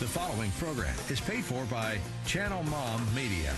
The 0.00 0.06
following 0.06 0.50
program 0.52 0.94
is 1.10 1.20
paid 1.20 1.44
for 1.44 1.62
by 1.66 1.98
Channel 2.24 2.62
Mom 2.62 3.06
Media. 3.14 3.54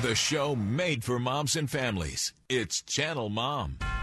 The 0.00 0.14
show 0.14 0.56
made 0.56 1.04
for 1.04 1.18
moms 1.18 1.56
and 1.56 1.70
families. 1.70 2.32
It's 2.48 2.80
Channel 2.80 3.28
Mom. 3.28 3.76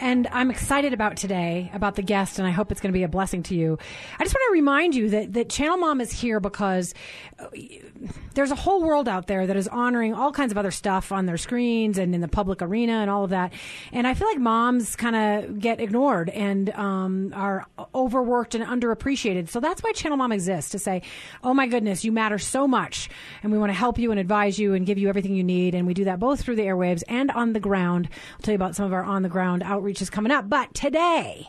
And 0.00 0.26
I'm 0.32 0.50
excited 0.50 0.94
about 0.94 1.18
today, 1.18 1.70
about 1.74 1.94
the 1.94 2.02
guest, 2.02 2.38
and 2.38 2.48
I 2.48 2.52
hope 2.52 2.72
it's 2.72 2.80
going 2.80 2.90
to 2.90 2.98
be 2.98 3.02
a 3.02 3.08
blessing 3.08 3.42
to 3.44 3.54
you. 3.54 3.78
I 4.18 4.24
just 4.24 4.34
want 4.34 4.48
to 4.48 4.52
remind 4.52 4.94
you 4.94 5.10
that, 5.10 5.34
that 5.34 5.50
Channel 5.50 5.76
Mom 5.76 6.00
is 6.00 6.10
here 6.10 6.40
because 6.40 6.94
uh, 7.38 7.48
there's 8.32 8.50
a 8.50 8.54
whole 8.54 8.82
world 8.82 9.08
out 9.08 9.26
there 9.26 9.46
that 9.46 9.56
is 9.56 9.68
honoring 9.68 10.14
all 10.14 10.32
kinds 10.32 10.52
of 10.52 10.58
other 10.58 10.70
stuff 10.70 11.12
on 11.12 11.26
their 11.26 11.36
screens 11.36 11.98
and 11.98 12.14
in 12.14 12.22
the 12.22 12.28
public 12.28 12.62
arena 12.62 12.94
and 12.94 13.10
all 13.10 13.24
of 13.24 13.30
that. 13.30 13.52
And 13.92 14.06
I 14.06 14.14
feel 14.14 14.26
like 14.26 14.38
moms 14.38 14.96
kind 14.96 15.16
of 15.16 15.60
get 15.60 15.80
ignored 15.80 16.30
and 16.30 16.70
um, 16.70 17.32
are 17.36 17.66
overworked 17.94 18.54
and 18.54 18.64
underappreciated. 18.64 19.50
So 19.50 19.60
that's 19.60 19.82
why 19.82 19.92
Channel 19.92 20.16
Mom 20.16 20.32
exists 20.32 20.70
to 20.70 20.78
say, 20.78 21.02
oh 21.44 21.52
my 21.52 21.66
goodness, 21.66 22.06
you 22.06 22.12
matter 22.12 22.38
so 22.38 22.66
much. 22.66 23.10
And 23.42 23.52
we 23.52 23.58
want 23.58 23.68
to 23.68 23.76
help 23.76 23.98
you 23.98 24.12
and 24.12 24.18
advise 24.18 24.58
you 24.58 24.72
and 24.72 24.86
give 24.86 24.96
you 24.96 25.10
everything 25.10 25.34
you 25.34 25.44
need. 25.44 25.74
And 25.74 25.86
we 25.86 25.92
do 25.92 26.04
that 26.04 26.18
both 26.18 26.40
through 26.40 26.56
the 26.56 26.62
airwaves 26.62 27.02
and 27.06 27.30
on 27.32 27.52
the 27.52 27.60
ground. 27.60 28.08
I'll 28.32 28.40
tell 28.40 28.52
you 28.52 28.56
about 28.56 28.74
some 28.76 28.86
of 28.86 28.94
our 28.94 29.04
on 29.04 29.22
the 29.22 29.28
ground 29.28 29.62
outreach 29.62 29.89
is 29.98 30.10
coming 30.10 30.32
up. 30.32 30.48
But 30.48 30.72
today, 30.74 31.48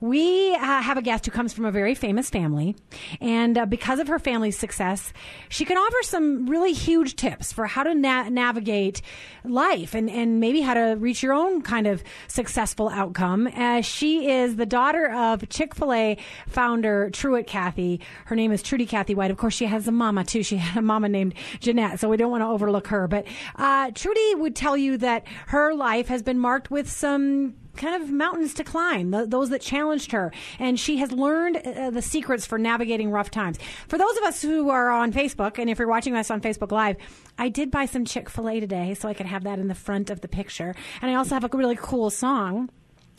we 0.00 0.54
uh, 0.54 0.58
have 0.58 0.96
a 0.96 1.02
guest 1.02 1.26
who 1.26 1.30
comes 1.30 1.52
from 1.52 1.66
a 1.66 1.70
very 1.70 1.94
famous 1.94 2.30
family, 2.30 2.74
and 3.20 3.58
uh, 3.58 3.66
because 3.66 3.98
of 3.98 4.08
her 4.08 4.18
family's 4.18 4.58
success, 4.58 5.12
she 5.50 5.66
can 5.66 5.76
offer 5.76 5.98
some 6.02 6.46
really 6.46 6.72
huge 6.72 7.16
tips 7.16 7.52
for 7.52 7.66
how 7.66 7.82
to 7.82 7.94
na- 7.94 8.30
navigate 8.30 9.02
life 9.44 9.94
and, 9.94 10.08
and 10.08 10.40
maybe 10.40 10.62
how 10.62 10.72
to 10.72 10.96
reach 10.98 11.22
your 11.22 11.34
own 11.34 11.60
kind 11.60 11.86
of 11.86 12.02
successful 12.28 12.88
outcome. 12.88 13.46
As 13.48 13.84
she 13.84 14.30
is 14.30 14.56
the 14.56 14.66
daughter 14.66 15.10
of 15.12 15.46
Chick 15.50 15.74
fil 15.74 15.92
A 15.92 16.16
founder 16.48 17.10
Truett 17.10 17.46
Cathy. 17.46 18.00
Her 18.24 18.36
name 18.36 18.52
is 18.52 18.62
Trudy 18.62 18.86
Cathy 18.86 19.14
White. 19.14 19.30
Of 19.30 19.36
course, 19.36 19.54
she 19.54 19.66
has 19.66 19.86
a 19.86 19.92
mama 19.92 20.24
too. 20.24 20.42
She 20.42 20.56
had 20.70 20.78
a 20.78 20.82
mama 20.82 21.10
named 21.10 21.34
Jeanette, 21.60 22.00
so 22.00 22.08
we 22.08 22.16
don't 22.16 22.30
want 22.30 22.42
to 22.42 22.48
overlook 22.48 22.86
her. 22.86 23.06
But 23.06 23.26
uh, 23.56 23.90
Trudy 23.94 24.34
would 24.36 24.56
tell 24.56 24.78
you 24.78 24.96
that 24.98 25.26
her 25.48 25.74
life 25.74 26.08
has 26.08 26.22
been 26.22 26.38
marked 26.38 26.70
with 26.70 26.90
some 26.90 27.54
kind 27.76 28.02
of 28.02 28.10
mountains 28.10 28.54
to 28.54 28.64
climb, 28.64 29.10
the, 29.10 29.26
those 29.26 29.50
that 29.50 29.60
challenged 29.60 30.12
her. 30.12 30.32
And 30.58 30.78
she 30.78 30.98
has 30.98 31.12
learned 31.12 31.56
uh, 31.58 31.90
the 31.90 32.02
secrets 32.02 32.46
for 32.46 32.58
navigating 32.58 33.10
rough 33.10 33.30
times. 33.30 33.58
For 33.88 33.98
those 33.98 34.16
of 34.16 34.24
us 34.24 34.42
who 34.42 34.70
are 34.70 34.90
on 34.90 35.12
Facebook, 35.12 35.58
and 35.58 35.70
if 35.70 35.78
you're 35.78 35.88
watching 35.88 36.14
us 36.14 36.30
on 36.30 36.40
Facebook 36.40 36.72
Live, 36.72 36.96
I 37.38 37.48
did 37.48 37.70
buy 37.70 37.86
some 37.86 38.04
Chick 38.04 38.28
fil 38.28 38.48
A 38.48 38.60
today 38.60 38.94
so 38.94 39.08
I 39.08 39.14
could 39.14 39.26
have 39.26 39.44
that 39.44 39.58
in 39.58 39.68
the 39.68 39.74
front 39.74 40.10
of 40.10 40.20
the 40.20 40.28
picture. 40.28 40.74
And 41.00 41.10
I 41.10 41.14
also 41.14 41.34
have 41.34 41.44
a 41.44 41.56
really 41.56 41.76
cool 41.76 42.10
song 42.10 42.70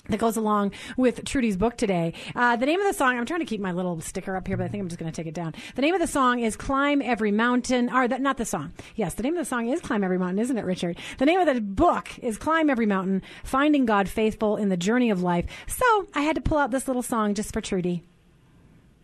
that 0.09 0.17
goes 0.17 0.38
along 0.38 0.71
with 0.97 1.23
Trudy's 1.25 1.57
book 1.57 1.77
today. 1.77 2.13
Uh, 2.35 2.55
the 2.55 2.66
name 2.66 2.80
of 2.80 2.88
the 2.88 2.94
song, 2.94 3.17
I'm 3.17 3.25
trying 3.25 3.39
to 3.39 3.45
keep 3.45 3.61
my 3.61 3.71
little 3.71 4.02
sticker 4.02 4.35
up 4.35 4.47
here, 4.47 4.58
but 4.58 4.63
I 4.63 4.67
think 4.67 4.81
I'm 4.81 4.89
just 4.89 4.99
going 4.99 5.11
to 5.11 5.16
take 5.16 5.27
it 5.27 5.33
down. 5.33 5.53
The 5.75 5.81
name 5.81 5.93
of 5.93 6.02
the 6.02 6.08
song 6.08 6.39
is 6.39 6.55
Climb 6.55 7.02
Every 7.02 7.31
Mountain, 7.31 7.91
or 7.93 8.08
that, 8.08 8.21
not 8.21 8.38
the 8.38 8.45
song. 8.45 8.73
Yes, 8.95 9.13
the 9.13 9.23
name 9.23 9.35
of 9.35 9.39
the 9.39 9.49
song 9.49 9.67
is 9.69 9.80
Climb 9.81 10.03
Every 10.03 10.17
Mountain, 10.17 10.39
isn't 10.39 10.58
it, 10.58 10.66
Richard? 10.66 10.97
The 11.17 11.26
name 11.26 11.39
of 11.39 11.53
the 11.53 11.61
book 11.61 12.09
is 12.20 12.37
Climb 12.37 12.70
Every 12.70 12.86
Mountain, 12.86 13.21
Finding 13.43 13.86
God 13.86 14.09
Faithful 14.09 14.58
in 14.58 14.70
the 14.70 14.77
Journey 14.77 15.09
of 15.09 15.21
Life. 15.21 15.45
So 15.67 16.08
I 16.14 16.21
had 16.21 16.36
to 16.36 16.42
pull 16.42 16.58
out 16.58 16.71
this 16.71 16.87
little 16.87 17.03
song 17.03 17.33
just 17.33 17.53
for 17.53 17.61
Trudy. 17.61 18.03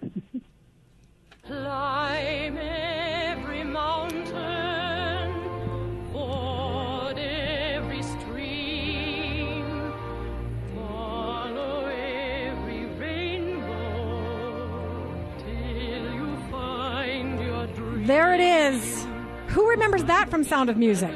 Climb 1.44 2.58
every 2.58 3.64
mountain, 3.64 4.57
There 18.08 18.34
it 18.34 18.40
is. 18.40 19.06
Who 19.48 19.70
remembers 19.70 20.06
that 20.06 20.30
from 20.30 20.46
Sound 20.46 20.70
of 20.70 20.78
Music? 20.78 21.14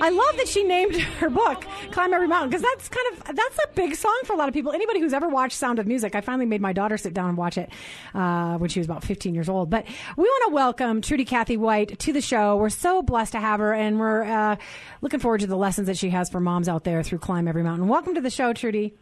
I 0.00 0.10
love 0.10 0.36
that 0.38 0.48
she 0.48 0.64
named 0.64 0.96
her 1.20 1.30
book 1.30 1.64
"Climb 1.92 2.12
Every 2.12 2.26
Mountain" 2.26 2.50
because 2.50 2.60
that's 2.60 2.88
kind 2.88 3.06
of 3.12 3.36
that's 3.36 3.58
a 3.58 3.68
big 3.76 3.94
song 3.94 4.20
for 4.24 4.32
a 4.32 4.36
lot 4.36 4.48
of 4.48 4.52
people. 4.52 4.72
Anybody 4.72 4.98
who's 4.98 5.12
ever 5.12 5.28
watched 5.28 5.56
Sound 5.56 5.78
of 5.78 5.86
Music, 5.86 6.16
I 6.16 6.20
finally 6.20 6.44
made 6.44 6.60
my 6.60 6.72
daughter 6.72 6.98
sit 6.98 7.14
down 7.14 7.28
and 7.28 7.38
watch 7.38 7.56
it 7.56 7.70
uh, 8.14 8.58
when 8.58 8.68
she 8.68 8.80
was 8.80 8.88
about 8.88 9.04
15 9.04 9.32
years 9.32 9.48
old. 9.48 9.70
But 9.70 9.84
we 10.16 10.24
want 10.24 10.48
to 10.48 10.54
welcome 10.54 11.02
Trudy 11.02 11.24
Cathy 11.24 11.56
White 11.56 12.00
to 12.00 12.12
the 12.12 12.20
show. 12.20 12.56
We're 12.56 12.70
so 12.70 13.00
blessed 13.00 13.30
to 13.32 13.38
have 13.38 13.60
her, 13.60 13.72
and 13.72 14.00
we're 14.00 14.24
uh, 14.24 14.56
looking 15.02 15.20
forward 15.20 15.42
to 15.42 15.46
the 15.46 15.56
lessons 15.56 15.86
that 15.86 15.98
she 15.98 16.10
has 16.10 16.28
for 16.30 16.40
moms 16.40 16.68
out 16.68 16.82
there 16.82 17.04
through 17.04 17.18
Climb 17.18 17.46
Every 17.46 17.62
Mountain. 17.62 17.86
Welcome 17.86 18.16
to 18.16 18.20
the 18.20 18.30
show, 18.30 18.52
Trudy. 18.52 18.96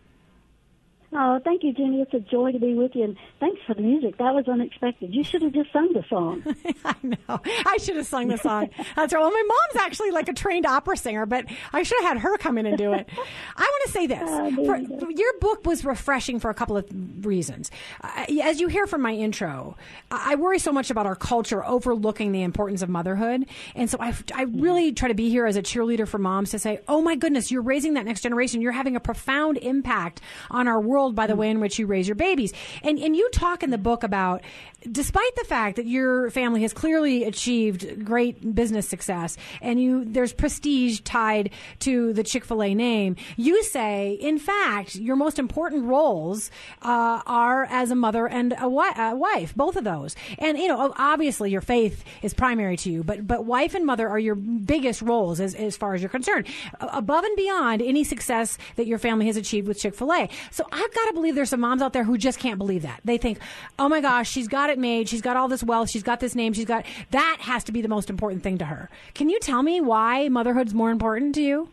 Oh, 1.18 1.40
thank 1.42 1.62
you, 1.62 1.72
Jenny. 1.72 2.02
It's 2.02 2.12
a 2.14 2.20
joy 2.20 2.52
to 2.52 2.58
be 2.58 2.74
with 2.74 2.94
you, 2.94 3.04
and 3.04 3.16
thanks 3.40 3.60
for 3.66 3.74
the 3.74 3.80
music. 3.82 4.18
That 4.18 4.34
was 4.34 4.46
unexpected. 4.48 5.14
You 5.14 5.24
should 5.24 5.42
have 5.42 5.52
just 5.52 5.72
sung 5.72 5.92
the 5.92 6.04
song. 6.08 6.44
I 6.84 6.94
know. 7.02 7.40
I 7.66 7.78
should 7.78 7.96
have 7.96 8.06
sung 8.06 8.28
the 8.28 8.36
song. 8.36 8.68
That's 8.94 9.12
right. 9.12 9.20
Well, 9.20 9.30
my 9.30 9.42
mom's 9.48 9.84
actually 9.84 10.10
like 10.10 10.28
a 10.28 10.34
trained 10.34 10.66
opera 10.66 10.96
singer, 10.96 11.26
but 11.26 11.46
I 11.72 11.82
should 11.82 11.98
have 12.02 12.08
had 12.08 12.18
her 12.18 12.36
come 12.38 12.58
in 12.58 12.66
and 12.66 12.76
do 12.76 12.92
it. 12.92 13.08
I 13.56 13.62
want 13.62 13.82
to 13.86 13.92
say 13.92 14.06
this. 14.06 14.22
Oh, 14.22 14.64
For, 14.66 14.76
you 14.76 15.12
your 15.16 15.38
book 15.40 15.66
was 15.66 15.84
refreshing 15.84 16.38
for 16.38 16.50
a 16.50 16.54
couple 16.54 16.76
of 16.76 16.84
reasons. 17.24 17.70
Uh, 18.02 18.26
as 18.42 18.60
you 18.60 18.68
hear 18.68 18.86
from 18.86 19.00
my 19.00 19.12
intro, 19.12 19.76
I 20.10 20.26
I 20.26 20.34
worry 20.38 20.58
so 20.58 20.72
much 20.72 20.90
about 20.90 21.06
our 21.06 21.14
culture 21.14 21.64
overlooking 21.64 22.32
the 22.32 22.42
importance 22.42 22.82
of 22.82 22.88
motherhood. 22.88 23.46
And 23.76 23.88
so 23.88 23.96
I, 24.00 24.12
I 24.34 24.42
really 24.42 24.92
try 24.92 25.06
to 25.06 25.14
be 25.14 25.30
here 25.30 25.46
as 25.46 25.56
a 25.56 25.62
cheerleader 25.62 26.06
for 26.06 26.18
moms 26.18 26.50
to 26.50 26.58
say, 26.58 26.80
oh 26.88 27.00
my 27.00 27.14
goodness, 27.14 27.52
you're 27.52 27.62
raising 27.62 27.94
that 27.94 28.04
next 28.04 28.22
generation. 28.22 28.60
You're 28.60 28.72
having 28.72 28.96
a 28.96 29.00
profound 29.00 29.56
impact 29.58 30.20
on 30.50 30.66
our 30.66 30.80
world 30.80 31.05
by 31.14 31.26
the 31.26 31.36
way 31.36 31.50
in 31.50 31.60
which 31.60 31.78
you 31.78 31.86
raise 31.86 32.08
your 32.08 32.14
babies. 32.16 32.52
And, 32.82 32.98
and 32.98 33.14
you 33.14 33.28
talk 33.30 33.62
in 33.62 33.70
the 33.70 33.78
book 33.78 34.02
about, 34.02 34.42
despite 34.90 35.36
the 35.36 35.44
fact 35.44 35.76
that 35.76 35.86
your 35.86 36.30
family 36.30 36.62
has 36.62 36.72
clearly 36.72 37.24
achieved 37.24 38.04
great 38.04 38.54
business 38.54 38.88
success 38.88 39.36
and 39.60 39.80
you, 39.80 40.04
there's 40.04 40.32
prestige 40.32 41.00
tied 41.00 41.50
to 41.80 42.12
the 42.12 42.24
Chick-fil-A 42.24 42.74
name, 42.74 43.16
you 43.36 43.62
say, 43.62 44.12
in 44.20 44.38
fact, 44.38 44.96
your 44.96 45.16
most 45.16 45.38
important 45.38 45.84
roles 45.84 46.50
uh, 46.82 47.20
are 47.26 47.64
as 47.64 47.90
a 47.90 47.94
mother 47.94 48.26
and 48.26 48.52
a, 48.52 48.56
wi- 48.56 48.94
a 48.96 49.14
wife, 49.14 49.54
both 49.54 49.76
of 49.76 49.84
those. 49.84 50.16
And, 50.38 50.58
you 50.58 50.68
know, 50.68 50.92
obviously 50.96 51.50
your 51.50 51.60
faith 51.60 52.04
is 52.22 52.34
primary 52.34 52.76
to 52.78 52.90
you, 52.90 53.04
but, 53.04 53.26
but 53.26 53.44
wife 53.44 53.74
and 53.74 53.84
mother 53.84 54.08
are 54.08 54.18
your 54.18 54.34
biggest 54.34 55.02
roles 55.02 55.40
as, 55.40 55.54
as 55.54 55.76
far 55.76 55.94
as 55.94 56.02
you're 56.02 56.08
concerned, 56.08 56.46
above 56.80 57.24
and 57.24 57.36
beyond 57.36 57.82
any 57.82 58.04
success 58.04 58.58
that 58.76 58.86
your 58.86 58.98
family 58.98 59.26
has 59.26 59.36
achieved 59.36 59.68
with 59.68 59.78
Chick-fil-A. 59.78 60.28
So 60.50 60.66
I've 60.86 60.94
got 60.94 61.06
to 61.06 61.14
believe 61.14 61.34
there's 61.34 61.50
some 61.50 61.60
moms 61.60 61.82
out 61.82 61.92
there 61.92 62.04
who 62.04 62.16
just 62.16 62.38
can't 62.38 62.58
believe 62.58 62.82
that. 62.82 63.00
They 63.04 63.18
think, 63.18 63.40
oh 63.76 63.88
my 63.88 64.00
gosh, 64.00 64.30
she's 64.30 64.46
got 64.46 64.70
it 64.70 64.78
made. 64.78 65.08
She's 65.08 65.20
got 65.20 65.36
all 65.36 65.48
this 65.48 65.64
wealth. 65.64 65.90
She's 65.90 66.04
got 66.04 66.20
this 66.20 66.36
name. 66.36 66.52
She's 66.52 66.64
got, 66.64 66.86
that 67.10 67.38
has 67.40 67.64
to 67.64 67.72
be 67.72 67.82
the 67.82 67.88
most 67.88 68.08
important 68.08 68.44
thing 68.44 68.58
to 68.58 68.66
her. 68.66 68.88
Can 69.12 69.28
you 69.28 69.40
tell 69.40 69.64
me 69.64 69.80
why 69.80 70.28
motherhood's 70.28 70.74
more 70.74 70.92
important 70.92 71.34
to 71.34 71.42
you? 71.42 71.70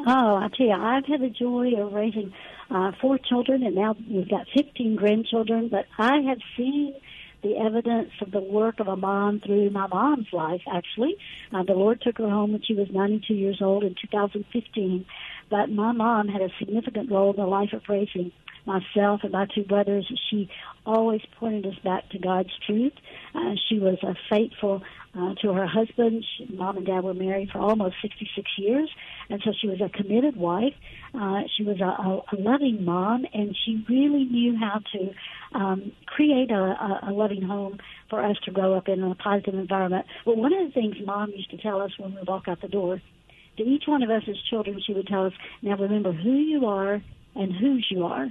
Oh, 0.00 0.34
I 0.34 0.48
tell 0.56 0.66
you, 0.66 0.72
I've 0.72 1.06
had 1.06 1.20
the 1.20 1.28
joy 1.30 1.74
of 1.76 1.92
raising 1.92 2.32
uh, 2.70 2.90
four 3.00 3.18
children, 3.18 3.62
and 3.62 3.76
now 3.76 3.94
we've 4.10 4.28
got 4.28 4.48
15 4.52 4.96
grandchildren. 4.96 5.68
But 5.68 5.84
I 5.96 6.22
have 6.22 6.38
seen 6.56 6.96
the 7.42 7.56
evidence 7.56 8.10
of 8.20 8.32
the 8.32 8.40
work 8.40 8.80
of 8.80 8.88
a 8.88 8.96
mom 8.96 9.40
through 9.40 9.70
my 9.70 9.86
mom's 9.86 10.32
life. 10.32 10.62
Actually, 10.72 11.16
uh, 11.52 11.62
the 11.62 11.74
Lord 11.74 12.00
took 12.00 12.18
her 12.18 12.28
home 12.28 12.52
when 12.52 12.62
she 12.62 12.74
was 12.74 12.88
92 12.90 13.34
years 13.34 13.58
old 13.60 13.84
in 13.84 13.94
2015. 14.00 15.04
But 15.52 15.68
my 15.68 15.92
mom 15.92 16.28
had 16.28 16.40
a 16.40 16.48
significant 16.58 17.10
role 17.10 17.34
in 17.34 17.36
the 17.36 17.46
life 17.46 17.74
of 17.74 17.82
raising 17.86 18.32
myself 18.64 19.20
and 19.22 19.32
my 19.32 19.46
two 19.54 19.64
brothers. 19.64 20.10
She 20.30 20.48
always 20.86 21.20
pointed 21.38 21.66
us 21.66 21.78
back 21.84 22.08
to 22.12 22.18
God's 22.18 22.48
truth. 22.66 22.94
Uh, 23.34 23.56
she 23.68 23.78
was 23.78 23.98
a 24.02 24.14
faithful 24.30 24.80
uh, 25.14 25.34
to 25.42 25.52
her 25.52 25.66
husband. 25.66 26.24
She, 26.38 26.46
mom 26.54 26.78
and 26.78 26.86
dad 26.86 27.04
were 27.04 27.12
married 27.12 27.50
for 27.50 27.58
almost 27.58 27.96
66 28.00 28.50
years, 28.56 28.88
and 29.28 29.42
so 29.44 29.52
she 29.60 29.68
was 29.68 29.82
a 29.82 29.90
committed 29.90 30.38
wife. 30.38 30.72
Uh, 31.12 31.42
she 31.54 31.64
was 31.64 31.78
a, 31.82 31.84
a, 31.84 32.22
a 32.34 32.36
loving 32.40 32.82
mom, 32.86 33.26
and 33.34 33.54
she 33.66 33.84
really 33.90 34.24
knew 34.24 34.56
how 34.56 34.80
to 34.94 35.58
um, 35.58 35.92
create 36.06 36.50
a, 36.50 36.54
a, 36.54 37.00
a 37.08 37.12
loving 37.12 37.42
home 37.42 37.78
for 38.08 38.24
us 38.24 38.38
to 38.46 38.52
grow 38.52 38.72
up 38.72 38.88
in 38.88 39.02
a 39.02 39.14
positive 39.16 39.52
environment. 39.52 40.06
But 40.24 40.38
one 40.38 40.54
of 40.54 40.66
the 40.66 40.72
things 40.72 40.96
mom 41.04 41.30
used 41.32 41.50
to 41.50 41.58
tell 41.58 41.82
us 41.82 41.90
when 41.98 42.14
we 42.14 42.22
walk 42.26 42.48
out 42.48 42.62
the 42.62 42.68
door, 42.68 43.02
to 43.56 43.62
each 43.62 43.84
one 43.86 44.02
of 44.02 44.10
us 44.10 44.22
as 44.28 44.36
children, 44.48 44.80
she 44.84 44.92
would 44.94 45.06
tell 45.06 45.26
us, 45.26 45.32
now 45.62 45.76
remember 45.76 46.12
who 46.12 46.32
you 46.32 46.66
are 46.66 47.02
and 47.34 47.52
whose 47.52 47.86
you 47.90 48.04
are. 48.04 48.28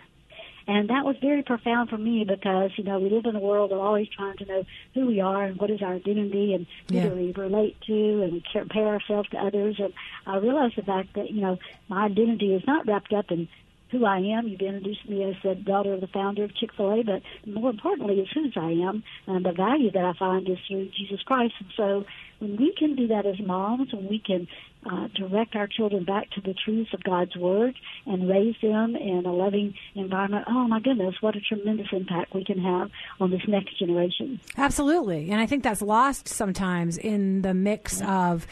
And 0.68 0.90
that 0.90 1.04
was 1.04 1.16
very 1.22 1.42
profound 1.42 1.90
for 1.90 1.98
me 1.98 2.24
because, 2.24 2.72
you 2.78 2.84
know, 2.84 3.00
we 3.00 3.10
live 3.10 3.26
in 3.26 3.36
a 3.36 3.40
world 3.40 3.72
of 3.72 3.80
always 3.80 4.08
trying 4.16 4.38
to 4.38 4.46
know 4.46 4.64
who 4.94 5.08
we 5.08 5.20
are 5.20 5.44
and 5.46 5.58
what 5.58 5.72
is 5.72 5.82
our 5.82 5.96
identity 5.96 6.54
and 6.54 6.68
who 6.88 6.96
Yeah. 6.96 7.10
do 7.10 7.16
we 7.16 7.32
relate 7.32 7.78
to 7.88 8.22
and 8.22 8.44
compare 8.52 8.88
ourselves 8.88 9.28
to 9.30 9.38
others. 9.38 9.80
And 9.80 9.92
I 10.28 10.38
realized 10.38 10.76
the 10.76 10.84
fact 10.84 11.16
that, 11.16 11.32
you 11.32 11.42
know, 11.42 11.58
my 11.90 12.06
identity 12.06 12.54
is 12.54 12.66
not 12.68 12.86
wrapped 12.88 13.12
up 13.12 13.32
in 13.32 13.48
who 13.90 14.06
I 14.06 14.20
am. 14.20 14.48
You've 14.48 14.62
introduced 14.62 15.10
me 15.10 15.24
as 15.24 15.36
the 15.44 15.56
daughter 15.56 15.94
of 15.94 16.00
the 16.00 16.08
founder 16.08 16.44
of 16.46 16.56
Chick 16.56 16.72
fil 16.78 16.92
A, 16.92 17.04
but 17.04 17.22
more 17.46 17.72
importantly 17.72 18.20
is 18.22 18.30
whose 18.32 18.54
I 18.56 18.72
am. 18.72 19.04
And 19.28 19.44
the 19.44 19.52
value 19.52 19.92
that 19.92 20.06
I 20.06 20.14
find 20.14 20.48
is 20.48 20.60
through 20.68 20.90
Jesus 20.98 21.22
Christ. 21.24 21.56
And 21.60 21.70
so 21.76 22.06
when 22.40 22.56
we 22.56 22.74
can 22.78 22.96
do 22.96 23.08
that 23.08 23.26
as 23.26 23.40
moms, 23.40 23.92
when 23.94 24.08
we 24.08 24.20
can 24.20 24.48
uh, 24.90 25.08
direct 25.16 25.56
our 25.56 25.68
children 25.68 26.04
back 26.04 26.30
to 26.32 26.42
the 26.42 26.54
truths 26.54 26.94
of 26.94 27.04
God's 27.04 27.36
Word 27.36 27.76
and 28.06 28.30
raise 28.30 28.56
them 28.62 28.96
in 28.96 29.24
a 29.26 29.34
loving 29.34 29.76
environment, 29.96 30.46
oh 30.48 30.68
my 30.68 30.80
goodness, 30.80 31.16
what 31.22 31.36
a 31.36 31.42
tremendous 31.42 31.88
impact 31.92 32.34
we 32.34 32.44
can 32.44 32.60
have 32.60 32.90
on 33.20 33.32
this 33.32 33.42
next 33.48 33.78
generation. 33.78 34.40
Absolutely. 34.58 35.30
And 35.32 35.40
I 35.40 35.46
think 35.46 35.64
that's 35.64 35.82
lost 35.82 36.28
sometimes 36.28 36.98
in 36.98 37.42
the 37.42 37.54
mix 37.54 38.02
of 38.02 38.48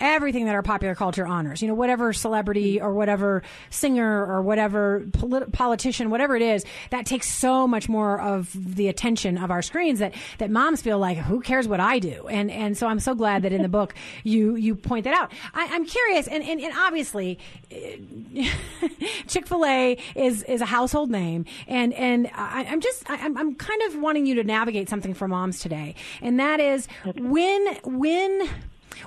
everything 0.00 0.46
that 0.46 0.54
our 0.54 0.62
popular 0.62 0.94
culture 0.94 1.26
honors. 1.26 1.62
You 1.62 1.68
know, 1.68 1.74
whatever 1.74 2.12
celebrity 2.12 2.80
or 2.80 2.92
whatever 2.94 3.42
singer 3.70 4.24
or 4.24 4.42
whatever 4.42 5.04
polit- 5.12 5.52
politician, 5.52 6.10
whatever 6.10 6.36
it 6.36 6.42
is, 6.42 6.64
that 6.90 7.06
takes 7.06 7.28
so 7.28 7.66
much 7.66 7.88
more 7.88 8.20
of 8.20 8.50
the 8.54 8.88
attention 8.88 9.38
of 9.38 9.50
our 9.50 9.62
screens 9.62 9.98
that, 9.98 10.14
that 10.38 10.50
moms 10.50 10.82
feel 10.82 10.98
like, 10.98 11.18
who 11.18 11.40
cares 11.40 11.68
what 11.68 11.80
I 11.80 11.98
do? 11.98 12.28
And, 12.28 12.50
and 12.50 12.76
so 12.76 12.86
I'm 12.86 13.00
so 13.00 13.14
glad 13.14 13.42
that 13.42 13.52
in 13.52 13.62
the 13.62 13.68
book 13.68 13.94
you, 14.24 14.56
you 14.56 14.74
point 14.74 15.04
that 15.04 15.14
out. 15.14 15.32
I, 15.54 15.68
I'm 15.70 15.84
curious, 15.84 16.28
and, 16.28 16.42
and, 16.42 16.60
and 16.60 16.72
obviously, 16.76 17.38
Chick 19.26 19.46
Fil 19.46 19.64
A 19.64 19.98
is 20.14 20.42
is 20.44 20.60
a 20.60 20.66
household 20.66 21.10
name, 21.10 21.44
and 21.66 21.92
and 21.92 22.30
I, 22.34 22.66
I'm 22.68 22.80
just 22.80 23.08
I, 23.10 23.16
I'm 23.16 23.36
I'm 23.36 23.54
kind 23.54 23.82
of 23.82 24.00
wanting 24.00 24.26
you 24.26 24.36
to 24.36 24.44
navigate 24.44 24.88
something 24.88 25.14
for 25.14 25.28
moms 25.28 25.60
today, 25.60 25.94
and 26.22 26.40
that 26.40 26.60
is 26.60 26.88
when 27.16 27.78
when 27.84 28.48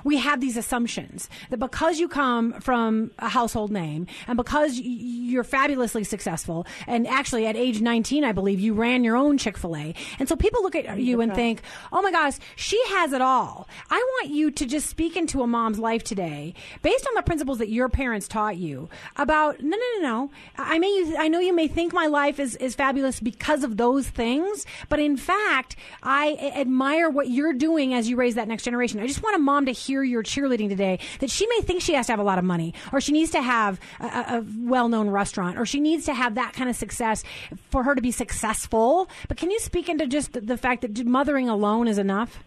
we 0.04 0.18
have 0.18 0.40
these 0.40 0.56
assumptions 0.56 1.28
that 1.50 1.58
because 1.58 1.98
you 1.98 2.08
come 2.08 2.52
from 2.60 3.10
a 3.18 3.28
household 3.28 3.70
name 3.70 4.06
and 4.26 4.36
because 4.36 4.78
you're 4.78 5.44
fabulously 5.44 6.04
successful, 6.04 6.66
and 6.86 7.06
actually 7.06 7.46
at 7.46 7.56
age 7.56 7.80
19, 7.80 8.24
I 8.24 8.32
believe 8.32 8.60
you 8.60 8.74
ran 8.74 9.04
your 9.04 9.16
own 9.16 9.38
Chick 9.38 9.56
fil 9.56 9.76
A. 9.76 9.94
And 10.18 10.28
so 10.28 10.36
people 10.36 10.62
look 10.62 10.74
at 10.74 10.98
you 10.98 11.20
and 11.20 11.34
think, 11.34 11.62
oh 11.92 12.02
my 12.02 12.10
gosh, 12.10 12.34
she 12.56 12.80
has 12.88 13.12
it 13.12 13.20
all. 13.20 13.68
I 13.90 13.96
want 13.96 14.30
you 14.30 14.50
to 14.50 14.66
just 14.66 14.88
speak 14.88 15.16
into 15.16 15.42
a 15.42 15.46
mom's 15.46 15.78
life 15.78 16.04
today 16.04 16.54
based 16.82 17.06
on 17.06 17.14
the 17.14 17.22
principles 17.22 17.58
that 17.58 17.68
your 17.68 17.88
parents 17.88 18.28
taught 18.28 18.56
you 18.56 18.88
about 19.16 19.60
no, 19.62 19.76
no, 19.76 19.86
no, 19.96 20.02
no. 20.02 20.30
I 20.56 20.78
may, 20.78 21.14
I 21.18 21.28
know 21.28 21.40
you 21.40 21.54
may 21.54 21.68
think 21.68 21.92
my 21.92 22.06
life 22.06 22.38
is, 22.38 22.56
is 22.56 22.74
fabulous 22.74 23.20
because 23.20 23.64
of 23.64 23.76
those 23.76 24.08
things, 24.08 24.66
but 24.88 24.98
in 24.98 25.16
fact, 25.16 25.76
I 26.02 26.52
admire 26.56 27.10
what 27.10 27.28
you're 27.28 27.52
doing 27.52 27.94
as 27.94 28.08
you 28.08 28.16
raise 28.16 28.34
that 28.34 28.48
next 28.48 28.64
generation. 28.64 29.00
I 29.00 29.06
just 29.06 29.22
want 29.22 29.36
a 29.36 29.38
mom 29.38 29.66
to 29.66 29.74
hear 29.86 30.02
your 30.02 30.22
cheerleading 30.22 30.68
today 30.68 30.98
that 31.20 31.30
she 31.30 31.46
may 31.46 31.60
think 31.60 31.82
she 31.82 31.94
has 31.94 32.06
to 32.06 32.12
have 32.12 32.20
a 32.20 32.24
lot 32.24 32.38
of 32.38 32.44
money 32.44 32.74
or 32.92 33.00
she 33.00 33.12
needs 33.12 33.30
to 33.30 33.42
have 33.42 33.80
a, 34.00 34.04
a 34.04 34.32
a 34.32 34.44
well-known 34.64 35.10
restaurant 35.10 35.58
or 35.58 35.66
she 35.66 35.80
needs 35.80 36.06
to 36.06 36.14
have 36.14 36.34
that 36.34 36.52
kind 36.52 36.68
of 36.68 36.76
success 36.76 37.22
for 37.70 37.82
her 37.82 37.94
to 37.94 38.02
be 38.02 38.10
successful. 38.10 39.08
But 39.28 39.36
can 39.36 39.50
you 39.50 39.60
speak 39.60 39.88
into 39.88 40.06
just 40.06 40.32
the, 40.32 40.56
fact 40.56 40.82
that 40.82 41.04
mothering 41.04 41.48
alone 41.48 41.88
is 41.88 41.98
enough? 41.98 42.42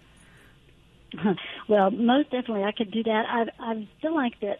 well, 1.67 1.91
most 1.91 2.31
definitely, 2.31 2.63
I 2.63 2.71
could 2.71 2.91
do 2.91 3.03
that. 3.03 3.25
I 3.27 3.45
I 3.59 3.87
feel 4.01 4.15
like 4.15 4.39
that 4.41 4.59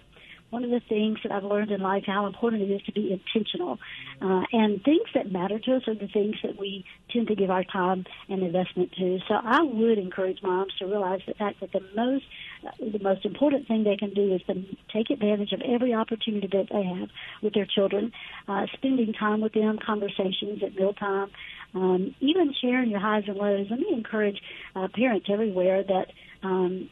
one 0.49 0.63
of 0.63 0.69
the 0.69 0.81
things 0.87 1.17
that 1.23 1.31
I've 1.31 1.43
learned 1.43 1.71
in 1.71 1.81
life 1.81 2.03
how 2.05 2.27
important 2.27 2.61
it 2.61 2.71
is 2.71 2.81
to 2.83 2.91
be 2.91 3.11
intentional, 3.11 3.79
uh, 4.21 4.43
and 4.51 4.81
things 4.83 5.07
that 5.13 5.31
matter 5.31 5.59
to 5.59 5.75
us 5.75 5.87
are 5.87 5.95
the 5.95 6.07
things 6.07 6.35
that 6.43 6.57
we 6.57 6.85
tend 7.11 7.27
to 7.27 7.35
give 7.35 7.49
our 7.49 7.63
time 7.63 8.05
and 8.29 8.43
investment 8.43 8.91
to. 8.93 9.19
So 9.27 9.35
I 9.35 9.63
would 9.63 9.97
encourage 9.97 10.41
moms 10.43 10.73
to 10.79 10.85
realize 10.85 11.21
the 11.27 11.33
fact 11.33 11.59
that 11.61 11.71
the 11.71 11.81
most 11.95 12.25
the 12.79 12.99
most 12.99 13.25
important 13.25 13.67
thing 13.67 13.83
they 13.83 13.97
can 13.97 14.13
do 14.13 14.33
is 14.33 14.41
to 14.47 14.53
take 14.93 15.09
advantage 15.09 15.51
of 15.51 15.61
every 15.61 15.93
opportunity 15.93 16.47
that 16.47 16.67
they 16.71 16.83
have 16.83 17.09
with 17.41 17.53
their 17.53 17.65
children, 17.65 18.11
uh, 18.47 18.65
spending 18.73 19.13
time 19.13 19.41
with 19.41 19.53
them, 19.53 19.77
conversations 19.85 20.61
at 20.63 20.75
mealtime, 20.75 21.29
um, 21.73 22.15
even 22.19 22.53
sharing 22.61 22.89
your 22.89 22.99
highs 22.99 23.23
and 23.27 23.37
lows. 23.37 23.67
Let 23.69 23.79
me 23.79 23.89
encourage 23.91 24.41
uh, 24.75 24.87
parents 24.93 25.27
everywhere 25.31 25.83
that 25.83 26.07
um, 26.45 26.89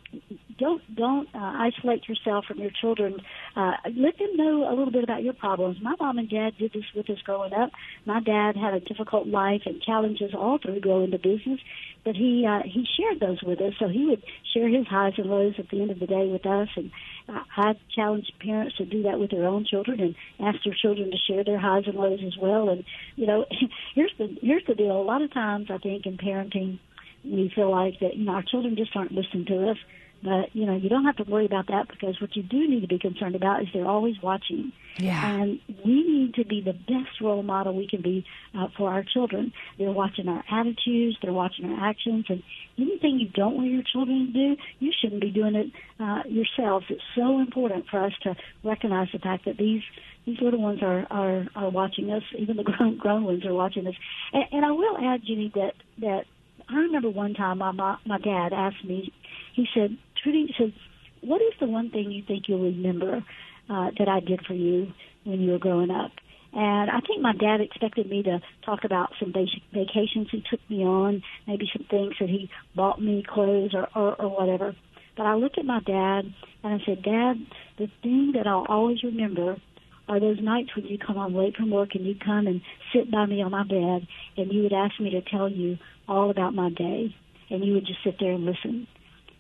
don't 0.58 0.82
don't 0.96 1.28
uh, 1.34 1.54
isolate 1.70 2.08
yourself 2.08 2.46
from 2.46 2.60
your 2.60 2.72
children. 2.72 3.22
Uh, 3.56 3.74
let 3.96 4.18
them 4.18 4.36
know 4.36 4.68
a 4.68 4.74
little 4.74 4.92
bit 4.92 5.04
about 5.04 5.24
your 5.24 5.34
problems. 5.34 5.78
My 5.82 5.96
mom 6.00 6.18
and 6.18 6.30
dad 6.30 6.58
did 6.58 6.74
this 6.74 6.86
with 6.96 7.10
us 7.10 7.20
growing 7.24 7.54
up. 7.54 7.72
My 8.06 8.20
dad 8.20 8.56
had 8.56 8.74
a 8.74 8.80
difficult 8.80 9.28
life 9.28 9.62
and 9.66 9.82
challenges 9.82 10.34
all 10.34 10.58
through 10.58 10.80
growing 10.80 11.12
the 11.12 11.18
business, 11.18 11.60
but 12.04 12.16
he 12.16 12.46
uh, 12.48 12.62
he 12.66 12.86
shared 12.98 13.20
those 13.20 13.42
with 13.44 13.62
us. 13.62 13.74
So 13.80 13.88
he 13.88 14.06
would 14.06 14.24
share 14.54 14.68
his 14.68 14.88
highs 14.88 15.14
and 15.18 15.30
lows 15.30 15.56
at 15.58 15.70
the 15.70 15.82
end 15.82 15.92
of 15.92 16.00
the 16.00 16.08
day 16.08 16.28
with 16.28 16.46
us, 16.46 16.70
and 16.76 16.92
uh, 17.30 17.44
I 17.58 17.74
challenge 17.96 18.32
parents 18.40 18.78
to 18.78 18.86
do 18.86 19.04
that 19.04 19.20
with 19.20 19.32
their 19.32 19.46
own 19.46 19.66
children 19.66 20.00
and 20.00 20.16
ask 20.40 20.64
their 20.64 20.76
children 20.80 21.12
to 21.12 21.18
share 21.18 21.44
their 21.44 21.60
highs 21.60 21.84
and 21.88 21.96
lows 21.96 22.22
as 22.26 22.38
well. 22.38 22.70
And 22.70 22.84
you 23.16 23.28
know, 23.28 23.46
here's 23.96 24.14
the 24.18 24.36
here's 24.42 24.66
the 24.68 24.76
deal. 24.76 25.00
A 25.00 25.04
lot 25.04 25.22
of 25.22 25.34
times, 25.34 25.68
I 25.70 25.78
think 25.78 26.06
in 26.06 26.18
parenting 26.18 26.80
we 27.24 27.52
feel 27.56 27.72
like 27.72 28.00
that 28.00 28.16
you 28.16 28.26
know 28.26 28.34
our 28.34 28.44
children 28.44 28.76
just 28.76 28.96
aren't 28.96 29.12
listening 29.12 29.46
to 29.46 29.70
us. 29.72 29.78
But 30.24 30.56
you 30.56 30.66
know 30.66 30.76
you 30.78 30.88
don't 30.88 31.04
have 31.04 31.18
to 31.18 31.24
worry 31.24 31.46
about 31.46 31.68
that 31.68 31.90
because 31.90 32.22
what 32.22 32.34
you 32.38 32.44
do 32.44 32.66
need 32.70 32.80
to 32.82 32.88
be 32.88 32.98
concerned 32.98 33.36
about 33.36 33.62
is 33.62 33.68
they're 33.74 33.86
always 33.86 34.16
watching, 34.24 34.72
Yeah. 34.98 35.22
and 35.42 35.60
we 35.84 35.96
need 36.08 36.36
to 36.36 36.46
be 36.46 36.62
the 36.62 36.72
best 36.72 37.20
role 37.20 37.44
model 37.44 37.76
we 37.76 37.88
can 37.90 38.02
be 38.02 38.26
uh, 38.58 38.68
for 38.78 38.90
our 38.90 39.04
children. 39.04 39.52
They're 39.78 39.92
watching 39.92 40.30
our 40.30 40.42
attitudes, 40.50 41.18
they're 41.22 41.34
watching 41.34 41.66
our 41.66 41.90
actions, 41.90 42.24
and 42.30 42.42
anything 42.78 43.20
you 43.20 43.28
don't 43.28 43.58
want 43.58 43.70
your 43.70 43.84
children 43.84 44.28
to 44.28 44.32
do, 44.32 44.62
you 44.80 44.94
shouldn't 44.98 45.20
be 45.20 45.30
doing 45.30 45.56
it 45.56 45.68
uh, 46.00 46.24
yourselves. 46.26 46.86
It's 46.88 47.02
so 47.16 47.40
important 47.40 47.88
for 47.92 48.02
us 48.02 48.14
to 48.22 48.38
recognize 48.64 49.10
the 49.12 49.20
fact 49.20 49.44
that 49.44 49.58
these 49.58 49.82
these 50.26 50.40
little 50.40 50.62
ones 50.62 50.82
are 50.82 51.06
are, 51.12 51.48
are 51.54 51.70
watching 51.70 52.10
us. 52.12 52.24
Even 52.38 52.56
the 52.56 52.64
grown 52.72 52.98
grown 52.98 53.26
ones 53.26 53.46
are 53.46 53.54
watching 53.54 53.88
us. 53.88 53.96
And, 54.32 54.46
and 54.54 54.66
I 54.66 54.72
will 54.72 54.98
add, 54.98 55.22
Jenny, 55.28 55.52
that 55.56 55.74
that 55.98 56.24
I 56.70 56.76
remember 56.76 57.10
one 57.10 57.34
time 57.34 57.60
my 57.60 57.72
my 58.06 58.18
dad 58.18 58.54
asked 58.54 58.84
me. 58.84 59.12
He 59.54 59.68
said, 59.74 59.98
"Trudy," 60.22 60.48
he 60.48 60.54
said, 60.58 60.74
"What 61.22 61.42
is 61.42 61.54
the 61.60 61.68
one 61.68 61.90
thing 61.90 62.12
you 62.12 62.24
think 62.24 62.48
you'll 62.48 62.64
remember 62.64 63.24
uh, 63.70 63.92
that 63.98 64.08
I 64.08 64.20
did 64.20 64.46
for 64.46 64.54
you 64.54 64.94
when 65.24 65.42
you 65.42 65.52
were 65.52 65.60
growing 65.60 65.92
up?" 65.92 66.12
And 66.54 66.92
I 66.92 67.00
think 67.00 67.22
my 67.22 67.34
dad 67.34 67.62
expected 67.62 68.10
me 68.10 68.22
to 68.24 68.40
talk 68.64 68.84
about 68.84 69.14
some 69.20 69.32
basic 69.32 69.64
vacations 69.74 70.28
he 70.32 70.44
took 70.48 70.60
me 70.70 70.84
on, 70.86 71.24
maybe 71.48 71.68
some 71.74 71.86
things 71.90 72.14
that 72.20 72.30
he 72.30 72.50
bought 72.76 73.02
me, 73.02 73.24
clothes 73.28 73.74
or, 73.74 73.88
or, 73.96 74.14
or 74.22 74.30
whatever. 74.30 74.76
But 75.18 75.26
I 75.26 75.34
looked 75.36 75.58
at 75.58 75.66
my 75.66 75.80
dad 75.80 76.32
and 76.64 76.82
I 76.82 76.86
said, 76.86 77.02
Dad, 77.04 77.38
the 77.78 77.90
thing 78.04 78.34
that 78.36 78.46
I'll 78.46 78.66
always 78.70 79.04
remember 79.04 79.58
are 80.08 80.20
those 80.20 80.40
nights 80.42 80.76
when 80.76 80.86
you 80.86 80.98
come 80.98 81.16
home 81.16 81.36
late 81.36 81.56
from 81.56 81.70
work 81.70 81.96
and 81.96 82.06
you 82.06 82.16
come 82.16 82.48
and 82.48 82.62
sit 82.94 83.10
by 83.10 83.26
me 83.26 83.42
on 83.42 83.52
my 83.52 83.64
bed 83.64 84.08
and 84.38 84.52
you 84.52 84.64
would 84.64 84.74
ask 84.74 85.00
me 85.00 85.12
to 85.12 85.22
tell 85.22 85.50
you 85.50 85.78
all 86.08 86.30
about 86.30 86.54
my 86.54 86.70
day 86.70 87.16
and 87.50 87.64
you 87.64 87.74
would 87.74 87.86
just 87.86 88.04
sit 88.04 88.18
there 88.20 88.34
and 88.34 88.46
listen. 88.46 88.88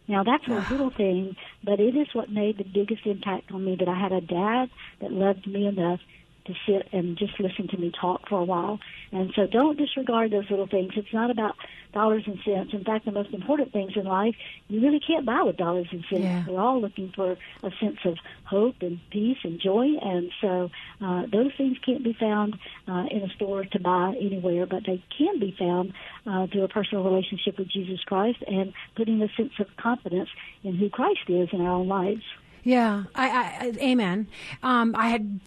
Now 0.07 0.23
that's 0.23 0.47
a 0.47 0.71
little 0.71 0.89
thing, 0.97 1.35
but 1.63 1.79
it 1.79 1.95
is 1.95 2.07
what 2.13 2.31
made 2.31 2.57
the 2.57 2.63
biggest 2.63 3.05
impact 3.05 3.51
on 3.51 3.65
me 3.65 3.75
that 3.79 3.87
I 3.87 3.99
had 3.99 4.11
a 4.11 4.21
dad 4.21 4.69
that 5.01 5.11
loved 5.11 5.47
me 5.47 5.67
enough 5.67 5.99
to 6.45 6.53
sit 6.67 6.89
and 6.91 7.17
just 7.17 7.39
listen 7.39 7.67
to 7.69 7.77
me 7.77 7.91
talk 7.99 8.27
for 8.27 8.39
a 8.39 8.43
while. 8.43 8.79
And 9.11 9.31
so 9.35 9.47
don't 9.47 9.77
disregard 9.77 10.31
those 10.31 10.49
little 10.49 10.67
things. 10.67 10.93
It's 10.95 11.13
not 11.13 11.31
about 11.31 11.55
dollars 11.93 12.23
and 12.25 12.39
cents. 12.43 12.73
In 12.73 12.83
fact, 12.83 13.05
the 13.05 13.11
most 13.11 13.33
important 13.33 13.71
things 13.71 13.93
in 13.95 14.05
life 14.05 14.35
you 14.67 14.81
really 14.81 14.99
can't 14.99 15.25
buy 15.25 15.43
with 15.43 15.57
dollars 15.57 15.87
and 15.91 16.03
cents. 16.09 16.23
Yeah. 16.23 16.45
We're 16.47 16.59
all 16.59 16.81
looking 16.81 17.11
for 17.15 17.37
a 17.63 17.71
sense 17.79 17.99
of 18.05 18.17
hope 18.45 18.75
and 18.81 18.99
peace 19.11 19.37
and 19.43 19.59
joy. 19.59 19.87
And 20.01 20.31
so 20.41 20.69
uh, 21.01 21.23
those 21.31 21.51
things 21.57 21.77
can't 21.85 22.03
be 22.03 22.15
found 22.19 22.55
uh, 22.87 23.05
in 23.11 23.23
a 23.23 23.29
store 23.35 23.63
to 23.65 23.79
buy 23.79 24.15
anywhere, 24.19 24.65
but 24.65 24.83
they 24.85 25.03
can 25.17 25.39
be 25.39 25.55
found 25.57 25.93
uh, 26.25 26.47
through 26.47 26.63
a 26.63 26.67
personal 26.67 27.03
relationship 27.03 27.57
with 27.57 27.69
Jesus 27.69 28.01
Christ 28.05 28.39
and 28.47 28.73
putting 28.95 29.21
a 29.21 29.27
sense 29.37 29.53
of 29.59 29.67
confidence 29.77 30.29
in 30.63 30.75
who 30.75 30.89
Christ 30.89 31.29
is 31.29 31.49
in 31.51 31.61
our 31.61 31.71
own 31.71 31.87
lives. 31.87 32.23
Yeah, 32.63 33.03
I, 33.13 33.29
I, 33.29 33.73
amen. 33.81 34.27
Um, 34.61 34.95
I 34.97 35.09
had 35.09 35.39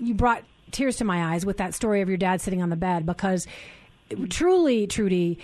you 0.00 0.14
brought 0.14 0.44
tears 0.70 0.96
to 0.96 1.04
my 1.04 1.34
eyes 1.34 1.44
with 1.44 1.58
that 1.58 1.74
story 1.74 2.00
of 2.00 2.08
your 2.08 2.18
dad 2.18 2.40
sitting 2.40 2.62
on 2.62 2.70
the 2.70 2.76
bed 2.76 3.06
because 3.06 3.46
truly, 4.30 4.86
Trudy, 4.86 5.38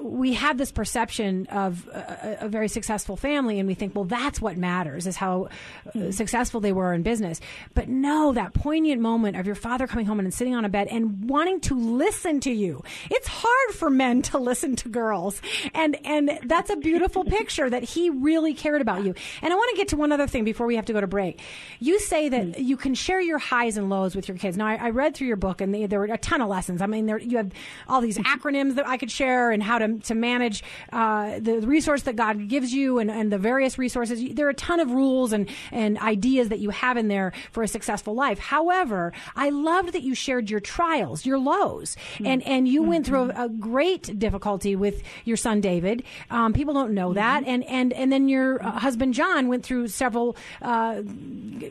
we 0.00 0.34
have 0.34 0.58
this 0.58 0.72
perception 0.72 1.46
of 1.46 1.86
a, 1.88 2.38
a, 2.42 2.48
very 2.48 2.68
successful 2.68 3.16
family, 3.16 3.58
and 3.58 3.66
we 3.66 3.74
think, 3.74 3.94
well, 3.94 4.04
that's 4.04 4.40
what 4.40 4.56
matters 4.56 5.06
is 5.06 5.16
how 5.16 5.48
uh, 5.94 6.10
successful 6.10 6.60
they 6.60 6.72
were 6.72 6.92
in 6.92 7.02
business. 7.02 7.40
But 7.74 7.88
no, 7.88 8.32
that 8.32 8.54
poignant 8.54 9.00
moment 9.00 9.36
of 9.36 9.46
your 9.46 9.54
father 9.54 9.86
coming 9.86 10.06
home 10.06 10.20
and 10.20 10.32
sitting 10.32 10.54
on 10.54 10.64
a 10.64 10.68
bed 10.68 10.88
and 10.88 11.28
wanting 11.28 11.60
to 11.62 11.74
listen 11.74 12.40
to 12.40 12.50
you. 12.50 12.82
It's 13.10 13.28
hard 13.28 13.74
for 13.74 13.90
men 13.90 14.22
to 14.22 14.38
listen 14.38 14.76
to 14.76 14.88
girls, 14.88 15.40
and 15.74 15.96
and 16.04 16.38
that's 16.44 16.70
a 16.70 16.76
beautiful 16.76 17.24
picture 17.38 17.68
that 17.68 17.82
he 17.82 18.10
really 18.10 18.54
cared 18.54 18.80
about 18.80 19.04
you. 19.04 19.14
And 19.42 19.52
I 19.52 19.56
want 19.56 19.70
to 19.70 19.76
get 19.76 19.88
to 19.88 19.96
one 19.96 20.12
other 20.12 20.26
thing 20.26 20.44
before 20.44 20.66
we 20.66 20.76
have 20.76 20.86
to 20.86 20.92
go 20.92 21.00
to 21.00 21.06
break. 21.06 21.40
You 21.80 21.98
say 22.00 22.28
that 22.28 22.46
mm. 22.46 22.64
you 22.64 22.76
can 22.76 22.94
share 22.94 23.20
your 23.20 23.38
highs 23.38 23.76
and 23.76 23.90
lows 23.90 24.14
with 24.14 24.28
your 24.28 24.36
kids. 24.36 24.56
Now, 24.56 24.66
I, 24.66 24.74
I 24.74 24.90
read 24.90 25.14
through 25.14 25.28
your 25.28 25.36
book, 25.36 25.60
and 25.60 25.74
they, 25.74 25.86
there 25.86 25.98
were 25.98 26.06
a 26.06 26.18
ton 26.18 26.40
of 26.40 26.48
lessons. 26.48 26.82
I 26.82 26.86
mean, 26.86 27.06
there 27.06 27.18
you 27.18 27.36
have 27.38 27.52
all 27.88 28.00
these 28.00 28.18
acronyms 28.18 28.76
that 28.76 28.86
I 28.86 28.96
could 28.96 29.10
share 29.10 29.50
and 29.50 29.62
how 29.62 29.78
to 29.78 29.87
to 30.02 30.14
manage 30.14 30.62
uh, 30.92 31.38
the 31.40 31.60
resource 31.60 32.02
that 32.02 32.16
God 32.16 32.48
gives 32.48 32.72
you 32.72 32.98
and, 32.98 33.10
and 33.10 33.32
the 33.32 33.38
various 33.38 33.78
resources. 33.78 34.22
There 34.34 34.46
are 34.46 34.50
a 34.50 34.54
ton 34.54 34.80
of 34.80 34.90
rules 34.90 35.32
and 35.32 35.48
and 35.72 35.98
ideas 35.98 36.48
that 36.48 36.58
you 36.58 36.70
have 36.70 36.96
in 36.96 37.08
there 37.08 37.32
for 37.52 37.62
a 37.62 37.68
successful 37.68 38.14
life. 38.14 38.38
However, 38.38 39.12
I 39.36 39.50
loved 39.50 39.92
that 39.92 40.02
you 40.02 40.14
shared 40.14 40.50
your 40.50 40.60
trials, 40.60 41.24
your 41.24 41.38
lows, 41.38 41.96
mm-hmm. 42.14 42.26
and 42.26 42.42
and 42.42 42.68
you 42.68 42.80
mm-hmm. 42.80 42.90
went 42.90 43.06
through 43.06 43.30
a, 43.30 43.44
a, 43.44 43.48
great 43.48 44.18
difficulty 44.18 44.76
with 44.76 45.02
your 45.24 45.36
son 45.36 45.60
David. 45.60 46.04
Um, 46.30 46.52
people 46.52 46.74
don't 46.74 46.92
know 46.92 47.08
mm-hmm. 47.08 47.14
that, 47.14 47.44
and 47.46 47.64
and 47.64 47.92
and 47.92 48.12
then 48.12 48.28
your 48.28 48.62
uh, 48.62 48.78
husband 48.78 49.14
John 49.14 49.48
went 49.48 49.64
through 49.64 49.88
several 49.88 50.36
uh, 50.62 51.02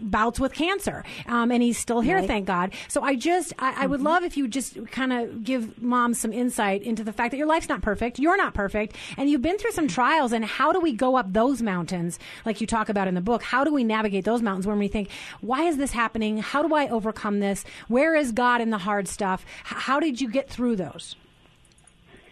bouts 0.02 0.40
with 0.40 0.54
cancer, 0.54 1.04
um, 1.28 1.52
and 1.52 1.62
he's 1.62 1.78
still 1.78 2.02
here, 2.02 2.18
right. 2.18 2.28
thank 2.28 2.46
God. 2.46 2.74
So 2.88 3.02
I 3.02 3.16
just 3.16 3.54
I, 3.60 3.84
I 3.84 3.88
would 3.88 4.00
mm-hmm. 4.00 4.08
love 4.08 4.24
if 4.24 4.38
you 4.38 4.48
just 4.48 4.88
kind 4.92 5.14
of 5.14 5.44
give 5.44 5.82
mom 5.82 6.14
some 6.14 6.34
insight 6.34 6.84
into 6.84 7.04
the 7.04 7.14
fact 7.14 7.32
that 7.32 7.38
your 7.38 7.48
life's 7.48 7.70
not 7.70 7.82
perfect, 7.82 8.07
you're 8.16 8.38
not 8.38 8.54
perfect, 8.54 8.96
and 9.18 9.30
you've 9.30 9.42
been 9.42 9.58
through 9.58 9.72
some 9.72 9.88
trials. 9.88 10.32
And 10.32 10.44
how 10.44 10.72
do 10.72 10.80
we 10.80 10.94
go 10.94 11.16
up 11.18 11.34
those 11.34 11.62
mountains, 11.62 12.20
like 12.46 12.62
you 12.62 12.68
talk 12.68 12.90
about 12.90 13.08
in 13.08 13.16
the 13.16 13.22
book? 13.22 13.44
How 13.44 13.64
do 13.64 13.74
we 13.74 13.84
navigate 13.84 14.26
those 14.26 14.42
mountains 14.42 14.66
when 14.66 14.80
we 14.80 14.88
think, 14.88 15.10
why 15.42 15.64
is 15.64 15.78
this 15.78 15.92
happening? 15.92 16.38
How 16.38 16.62
do 16.64 16.74
I 16.74 16.88
overcome 16.88 17.40
this? 17.40 17.66
Where 17.88 18.16
is 18.16 18.32
God 18.32 18.62
in 18.62 18.70
the 18.70 18.78
hard 18.78 19.08
stuff? 19.08 19.46
How 19.64 20.00
did 20.00 20.22
you 20.22 20.30
get 20.30 20.50
through 20.50 20.78
those? 20.78 21.16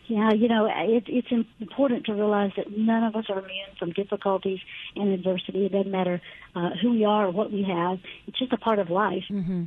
Yeah, 0.07 0.33
you 0.33 0.47
know, 0.47 0.67
it, 0.67 1.05
it's 1.07 1.47
important 1.59 2.05
to 2.05 2.13
realize 2.13 2.51
that 2.57 2.77
none 2.77 3.03
of 3.03 3.15
us 3.15 3.25
are 3.27 3.39
immune 3.39 3.69
from 3.79 3.91
difficulties 3.91 4.59
and 4.95 5.11
adversity. 5.11 5.65
It 5.65 5.71
doesn't 5.71 5.91
matter 5.91 6.21
uh, 6.55 6.69
who 6.79 6.91
we 6.91 7.05
are 7.05 7.25
or 7.25 7.31
what 7.31 7.51
we 7.51 7.63
have. 7.63 7.99
It's 8.27 8.37
just 8.37 8.53
a 8.53 8.57
part 8.57 8.77
of 8.77 8.91
life. 8.91 9.23
Mm-hmm. 9.31 9.63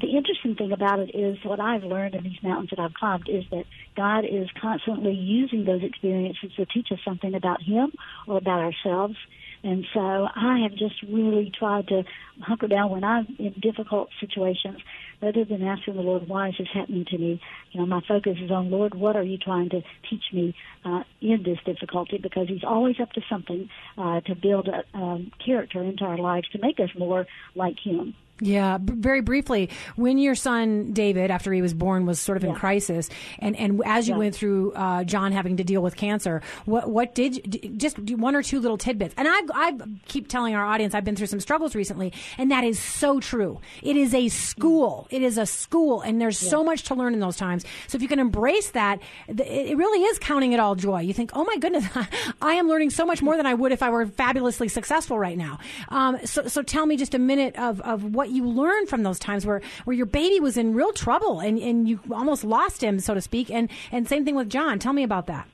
The 0.00 0.08
interesting 0.08 0.56
thing 0.56 0.72
about 0.72 0.98
it 0.98 1.14
is 1.14 1.38
what 1.44 1.60
I've 1.60 1.84
learned 1.84 2.16
in 2.16 2.24
these 2.24 2.42
mountains 2.42 2.70
that 2.70 2.80
I've 2.80 2.94
climbed 2.94 3.28
is 3.28 3.44
that 3.52 3.64
God 3.96 4.24
is 4.24 4.48
constantly 4.60 5.12
using 5.12 5.64
those 5.64 5.84
experiences 5.84 6.50
to 6.56 6.66
teach 6.66 6.88
us 6.90 6.98
something 7.04 7.32
about 7.32 7.62
Him 7.62 7.92
or 8.26 8.38
about 8.38 8.58
ourselves. 8.58 9.14
And 9.62 9.86
so 9.94 10.00
I 10.34 10.58
have 10.64 10.72
just 10.72 11.00
really 11.08 11.52
tried 11.56 11.86
to 11.88 12.02
hunker 12.40 12.66
down 12.66 12.90
when 12.90 13.04
I'm 13.04 13.36
in 13.38 13.52
difficult 13.62 14.08
situations 14.18 14.80
rather 15.22 15.44
than 15.44 15.62
asking 15.62 15.94
the 15.94 16.02
Lord, 16.02 16.28
why 16.28 16.48
is 16.48 16.56
this 16.58 16.68
happening 16.74 17.04
to 17.10 17.16
me? 17.16 17.40
You 17.70 17.80
know, 17.80 17.86
my 17.86 18.00
focus 18.06 18.36
is 18.42 18.50
on, 18.50 18.72
Lord, 18.72 18.96
what 18.96 19.14
are 19.14 19.22
you 19.22 19.38
trying 19.38 19.70
to 19.70 19.82
teach 20.10 20.24
me 20.32 20.56
uh, 20.84 21.04
in 21.20 21.44
this 21.44 21.58
difficulty? 21.64 22.18
Because 22.18 22.48
He's 22.48 22.64
always 22.64 22.98
up 22.98 23.12
to 23.12 23.20
something 23.30 23.70
uh, 23.96 24.22
to 24.22 24.34
build 24.34 24.68
a 24.68 24.82
um, 24.92 25.30
character 25.44 25.84
into 25.84 26.04
our 26.04 26.18
lives 26.18 26.48
to 26.48 26.58
make 26.58 26.80
us 26.80 26.90
more 26.98 27.26
like 27.54 27.76
Him. 27.78 28.14
Yeah, 28.44 28.78
b- 28.78 28.92
very 28.94 29.22
briefly, 29.22 29.70
when 29.96 30.18
your 30.18 30.34
son 30.34 30.92
David, 30.92 31.30
after 31.30 31.52
he 31.52 31.62
was 31.62 31.72
born, 31.72 32.06
was 32.06 32.20
sort 32.20 32.36
of 32.36 32.42
yeah. 32.42 32.50
in 32.50 32.54
crisis, 32.54 33.08
and, 33.38 33.56
and 33.56 33.82
as 33.86 34.08
you 34.08 34.14
yeah. 34.14 34.18
went 34.18 34.34
through 34.34 34.72
uh, 34.72 35.04
John 35.04 35.32
having 35.32 35.56
to 35.58 35.64
deal 35.64 35.82
with 35.82 35.96
cancer, 35.96 36.42
what 36.64 36.90
what 36.90 37.14
did 37.14 37.78
just 37.78 37.98
one 37.98 38.34
or 38.34 38.42
two 38.42 38.60
little 38.60 38.76
tidbits? 38.76 39.14
And 39.16 39.28
I 39.28 39.40
I 39.54 39.78
keep 40.08 40.28
telling 40.28 40.54
our 40.54 40.64
audience 40.64 40.94
I've 40.94 41.04
been 41.04 41.16
through 41.16 41.28
some 41.28 41.40
struggles 41.40 41.74
recently, 41.74 42.12
and 42.36 42.50
that 42.50 42.64
is 42.64 42.78
so 42.78 43.20
true. 43.20 43.60
It 43.82 43.96
is 43.96 44.14
a 44.14 44.28
school. 44.28 45.06
It 45.10 45.22
is 45.22 45.38
a 45.38 45.46
school, 45.46 46.00
and 46.00 46.20
there's 46.20 46.42
yeah. 46.42 46.50
so 46.50 46.64
much 46.64 46.82
to 46.84 46.94
learn 46.94 47.14
in 47.14 47.20
those 47.20 47.36
times. 47.36 47.64
So 47.86 47.96
if 47.96 48.02
you 48.02 48.08
can 48.08 48.18
embrace 48.18 48.70
that, 48.70 49.00
it 49.28 49.76
really 49.76 50.02
is 50.04 50.18
counting 50.18 50.52
it 50.52 50.60
all 50.60 50.74
joy. 50.74 51.00
You 51.00 51.14
think, 51.14 51.30
oh 51.34 51.44
my 51.44 51.56
goodness, 51.58 51.86
I 52.42 52.54
am 52.54 52.68
learning 52.68 52.90
so 52.90 53.06
much 53.06 53.22
more 53.22 53.36
than 53.36 53.46
I 53.46 53.54
would 53.54 53.72
if 53.72 53.82
I 53.82 53.90
were 53.90 54.04
fabulously 54.04 54.68
successful 54.68 55.18
right 55.18 55.38
now. 55.38 55.60
Um, 55.88 56.18
so 56.26 56.46
so 56.46 56.62
tell 56.62 56.84
me 56.84 56.98
just 56.98 57.14
a 57.14 57.18
minute 57.18 57.56
of 57.56 57.80
of 57.80 58.04
what 58.04 58.24
what 58.24 58.33
you 58.34 58.46
learn 58.46 58.86
from 58.86 59.02
those 59.02 59.18
times 59.18 59.46
where, 59.46 59.60
where 59.84 59.94
your 59.94 60.06
baby 60.06 60.40
was 60.40 60.56
in 60.56 60.74
real 60.74 60.92
trouble 60.92 61.40
and, 61.40 61.58
and 61.58 61.88
you 61.88 62.00
almost 62.10 62.44
lost 62.44 62.82
him, 62.82 63.00
so 63.00 63.14
to 63.14 63.20
speak. 63.20 63.50
And, 63.50 63.70
and 63.92 64.08
same 64.08 64.24
thing 64.24 64.34
with 64.34 64.50
John. 64.50 64.78
Tell 64.78 64.92
me 64.92 65.02
about 65.02 65.26
that. 65.26 65.48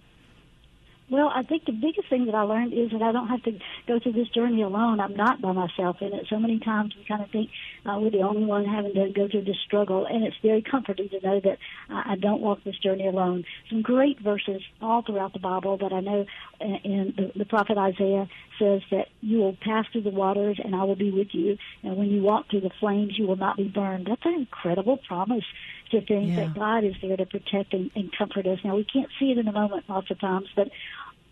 Well, 1.11 1.31
I 1.35 1.43
think 1.43 1.65
the 1.65 1.73
biggest 1.73 2.09
thing 2.09 2.27
that 2.27 2.37
I 2.37 2.43
learned 2.43 2.73
is 2.73 2.93
that 2.93 3.03
I 3.03 3.11
don't 3.11 3.27
have 3.27 3.43
to 3.43 3.59
go 3.89 3.99
through 3.99 4.13
this 4.13 4.29
journey 4.29 4.63
alone. 4.63 5.01
I'm 5.01 5.17
not 5.17 5.41
by 5.41 5.51
myself 5.53 5.97
in 6.01 6.13
it. 6.13 6.27
So 6.31 6.39
many 6.39 6.61
times 6.61 6.95
we 6.97 7.05
kind 7.05 7.23
of 7.23 7.31
think 7.31 7.51
uh, 7.85 7.99
we're 8.01 8.11
the 8.11 8.21
only 8.21 8.45
one 8.45 8.65
having 8.65 8.95
to 8.95 9.11
go 9.11 9.27
through 9.29 9.45
this 9.45 9.59
struggle, 9.67 10.07
and 10.07 10.23
it's 10.23 10.37
very 10.41 10.63
comforting 10.63 11.09
to 11.09 11.21
know 11.21 11.41
that 11.41 11.59
uh, 11.91 12.03
I 12.07 12.17
don't 12.17 12.41
walk 12.41 12.63
this 12.65 12.79
journey 12.79 13.09
alone. 13.09 13.45
Some 13.69 13.83
great 13.83 14.21
verses 14.21 14.63
all 14.81 15.03
throughout 15.03 15.33
the 15.33 15.41
Bible 15.41 15.79
that 15.79 15.93
I 15.93 16.01
know 16.01 16.27
in 16.61 17.15
the, 17.17 17.33
the 17.39 17.45
prophet 17.45 17.77
Isaiah 17.77 18.29
says 18.59 18.83
that 18.91 19.09
you 19.21 19.39
will 19.39 19.57
pass 19.61 19.87
through 19.91 20.03
the 20.03 20.11
waters 20.11 20.61
and 20.63 20.77
I 20.77 20.85
will 20.85 20.97
be 20.97 21.11
with 21.11 21.29
you. 21.33 21.57
And 21.83 21.97
when 21.97 22.09
you 22.09 22.23
walk 22.23 22.51
through 22.51 22.61
the 22.61 22.71
flames, 22.79 23.19
you 23.19 23.27
will 23.27 23.37
not 23.37 23.57
be 23.57 23.69
burned. 23.69 24.07
That's 24.07 24.25
an 24.25 24.35
incredible 24.35 24.99
promise 25.09 25.45
to 25.91 26.01
think 26.01 26.31
yeah. 26.31 26.37
that 26.37 26.55
God 26.55 26.85
is 26.85 26.95
there 27.03 27.17
to 27.17 27.27
protect 27.27 27.73
and, 27.73 27.91
and 27.95 28.15
comfort 28.17 28.47
us. 28.47 28.59
Now, 28.63 28.77
we 28.77 28.85
can't 28.85 29.09
see 29.19 29.33
it 29.33 29.39
in 29.39 29.47
the 29.47 29.53
moment 29.53 29.85
lots 29.89 30.11
of 30.11 30.21
times, 30.21 30.49
but 30.55 30.69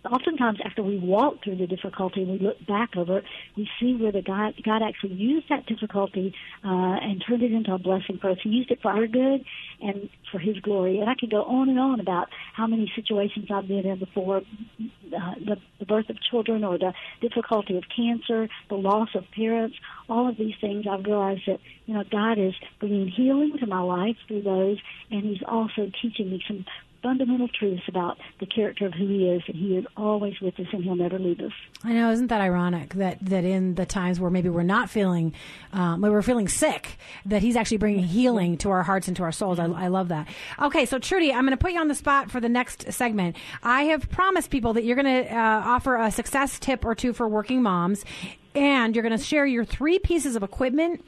oftentimes 0.04 0.58
after 0.64 0.82
we 0.82 0.98
walk 0.98 1.42
through 1.42 1.56
the 1.56 1.66
difficulty 1.66 2.22
and 2.22 2.30
we 2.30 2.38
look 2.38 2.64
back 2.66 2.96
over 2.96 3.18
it, 3.18 3.24
we 3.56 3.68
see 3.80 3.96
where 3.96 4.12
the 4.12 4.22
God, 4.22 4.54
God 4.64 4.82
actually 4.82 5.14
used 5.14 5.48
that 5.48 5.66
difficulty 5.66 6.34
uh, 6.64 6.68
and 6.68 7.22
turned 7.26 7.42
it 7.42 7.52
into 7.52 7.72
a 7.74 7.78
blessing 7.78 8.18
for 8.20 8.30
us. 8.30 8.38
He 8.42 8.50
used 8.50 8.70
it 8.70 8.80
for 8.80 8.90
our 8.90 9.06
good 9.06 9.44
and 9.80 10.08
for 10.30 10.38
His 10.38 10.58
glory. 10.60 11.00
And 11.00 11.10
I 11.10 11.14
could 11.14 11.30
go 11.30 11.42
on 11.44 11.68
and 11.68 11.78
on 11.78 12.00
about 12.00 12.28
how 12.54 12.66
many 12.66 12.90
situations 12.94 13.48
I've 13.50 13.68
been 13.68 13.86
in 13.86 13.98
before, 13.98 14.38
uh, 14.38 15.34
the, 15.44 15.56
the 15.78 15.86
birth 15.86 16.08
of 16.10 16.16
children 16.20 16.64
or 16.64 16.78
the 16.78 16.92
difficulty 17.20 17.76
of 17.76 17.84
cancer, 17.94 18.48
the 18.68 18.76
loss 18.76 19.08
of 19.14 19.24
parents, 19.32 19.76
all 20.08 20.28
of 20.28 20.36
these 20.36 20.54
things. 20.60 20.86
I've 20.88 21.04
realized 21.04 21.42
that 21.46 21.60
you 21.86 21.94
know 21.94 22.04
God 22.10 22.38
is 22.38 22.54
bringing 22.78 23.08
healing 23.08 23.56
to 23.58 23.66
my 23.66 23.80
life 23.80 24.16
through 24.26 24.42
those, 24.42 24.78
and 25.10 25.24
He's 25.24 25.42
also 25.46 25.90
teaching 26.00 26.30
me 26.30 26.42
some 26.46 26.64
fundamental 27.02 27.48
truths 27.48 27.82
about 27.88 28.18
the 28.40 28.46
character 28.46 28.86
of 28.86 28.92
who 28.92 29.06
he 29.06 29.28
is, 29.28 29.42
and 29.46 29.56
he 29.56 29.76
is 29.76 29.86
always 29.96 30.40
with 30.40 30.58
us, 30.58 30.66
and 30.72 30.82
he'll 30.82 30.96
never 30.96 31.18
leave 31.18 31.40
us. 31.40 31.52
I 31.84 31.92
know, 31.92 32.10
isn't 32.10 32.26
that 32.28 32.40
ironic 32.40 32.94
that 32.94 33.18
that 33.22 33.44
in 33.44 33.74
the 33.76 33.86
times 33.86 34.18
where 34.18 34.30
maybe 34.30 34.48
we're 34.48 34.62
not 34.62 34.90
feeling, 34.90 35.32
um, 35.72 36.00
where 36.00 36.10
we're 36.10 36.22
feeling 36.22 36.48
sick, 36.48 36.98
that 37.26 37.42
he's 37.42 37.56
actually 37.56 37.76
bringing 37.76 38.04
healing 38.04 38.58
to 38.58 38.70
our 38.70 38.82
hearts 38.82 39.08
and 39.08 39.16
to 39.16 39.22
our 39.22 39.32
souls. 39.32 39.58
I, 39.58 39.66
I 39.66 39.88
love 39.88 40.08
that. 40.08 40.28
Okay, 40.60 40.86
so 40.86 40.98
Trudy, 40.98 41.32
I'm 41.32 41.44
going 41.44 41.56
to 41.56 41.62
put 41.62 41.72
you 41.72 41.80
on 41.80 41.88
the 41.88 41.94
spot 41.94 42.30
for 42.30 42.40
the 42.40 42.48
next 42.48 42.92
segment. 42.92 43.36
I 43.62 43.84
have 43.84 44.10
promised 44.10 44.50
people 44.50 44.72
that 44.74 44.84
you're 44.84 44.96
going 44.96 45.24
to 45.24 45.34
uh, 45.34 45.62
offer 45.64 45.96
a 45.96 46.10
success 46.10 46.58
tip 46.58 46.84
or 46.84 46.94
two 46.94 47.12
for 47.12 47.28
working 47.28 47.62
moms, 47.62 48.04
and 48.54 48.94
you're 48.94 49.04
going 49.04 49.16
to 49.16 49.22
share 49.22 49.46
your 49.46 49.64
three 49.64 49.98
pieces 49.98 50.36
of 50.36 50.42
equipment 50.42 51.04